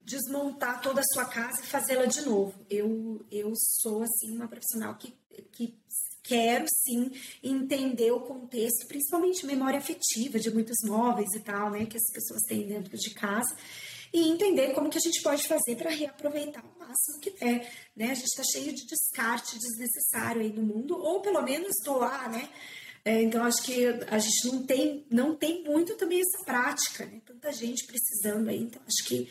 [0.00, 2.54] desmontar toda a sua casa e fazê-la de novo.
[2.68, 5.14] Eu, eu sou assim uma profissional que,
[5.52, 5.74] que
[6.22, 7.10] quero sim
[7.42, 12.42] entender o contexto, principalmente memória afetiva de muitos móveis e tal, né, que as pessoas
[12.42, 13.54] têm dentro de casa
[14.14, 18.12] e entender como que a gente pode fazer para reaproveitar o máximo que der, né?
[18.12, 22.48] A gente está cheio de descarte desnecessário aí no mundo, ou pelo menos doar, né?
[23.04, 27.20] É, então acho que a gente não tem não tem muito também essa prática, né?
[27.26, 29.28] Tanta gente precisando aí, então acho que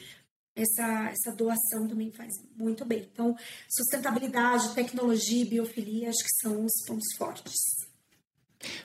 [0.54, 3.10] essa, essa doação também faz muito bem.
[3.12, 3.36] Então,
[3.70, 7.54] sustentabilidade, tecnologia e biofilia acho que são os pontos fortes.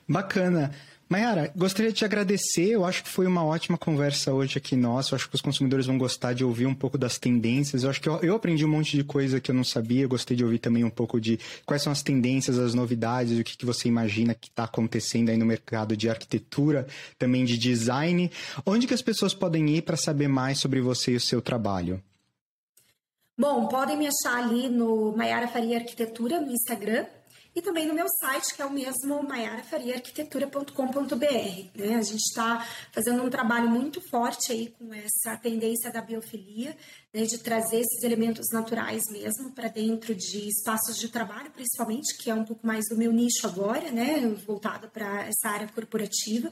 [0.09, 0.73] Bacana.
[1.09, 2.69] Mayara, gostaria de te agradecer.
[2.69, 5.15] Eu acho que foi uma ótima conversa hoje aqui nossa.
[5.15, 7.83] Eu acho que os consumidores vão gostar de ouvir um pouco das tendências.
[7.83, 10.03] Eu acho que eu, eu, aprendi um monte de coisa que eu não sabia.
[10.03, 13.43] Eu gostei de ouvir também um pouco de quais são as tendências, as novidades, o
[13.43, 16.87] que, que você imagina que está acontecendo aí no mercado de arquitetura,
[17.19, 18.31] também de design.
[18.67, 22.03] Onde que as pessoas podem ir para saber mais sobre você e o seu trabalho?
[23.39, 27.07] Bom, podem me achar ali no Maiara Faria Arquitetura no Instagram
[27.55, 31.71] e também no meu site, que é o mesmo maiarafariaarquitetura.com.br.
[31.75, 31.97] Né?
[31.97, 36.77] A gente está fazendo um trabalho muito forte aí com essa tendência da biofilia,
[37.13, 42.31] né, de trazer esses elementos naturais mesmo para dentro de espaços de trabalho, principalmente, que
[42.31, 46.51] é um pouco mais do meu nicho agora, né, voltado para essa área corporativa.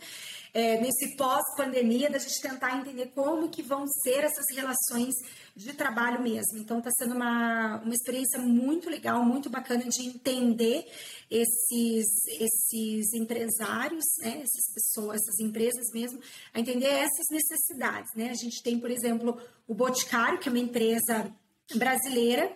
[0.59, 5.15] É, nesse pós-pandemia, da gente tentar entender como que vão ser essas relações
[5.55, 6.57] de trabalho mesmo.
[6.57, 10.91] Então, está sendo uma, uma experiência muito legal, muito bacana de entender
[11.31, 12.07] esses,
[12.41, 16.21] esses empresários, né, essas pessoas, essas empresas mesmo,
[16.55, 18.15] a entender essas necessidades.
[18.15, 18.31] Né?
[18.31, 19.39] A gente tem, por exemplo,
[19.69, 21.31] o Boticário, que é uma empresa
[21.75, 22.51] brasileira,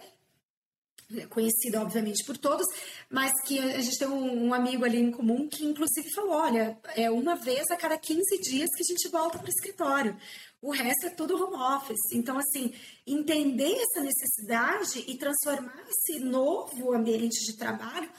[1.29, 2.67] conhecida obviamente por todos,
[3.09, 6.79] mas que a gente tem um, um, amigo ali em comum que inclusive falou, olha,
[6.97, 10.17] é uma vez a cada 15 dias que a gente volta para o escritório.
[10.63, 12.13] O resto é tudo home office.
[12.13, 12.73] Então, assim,
[13.07, 18.11] entender essa necessidade e transformar esse novo ambiente de trabalho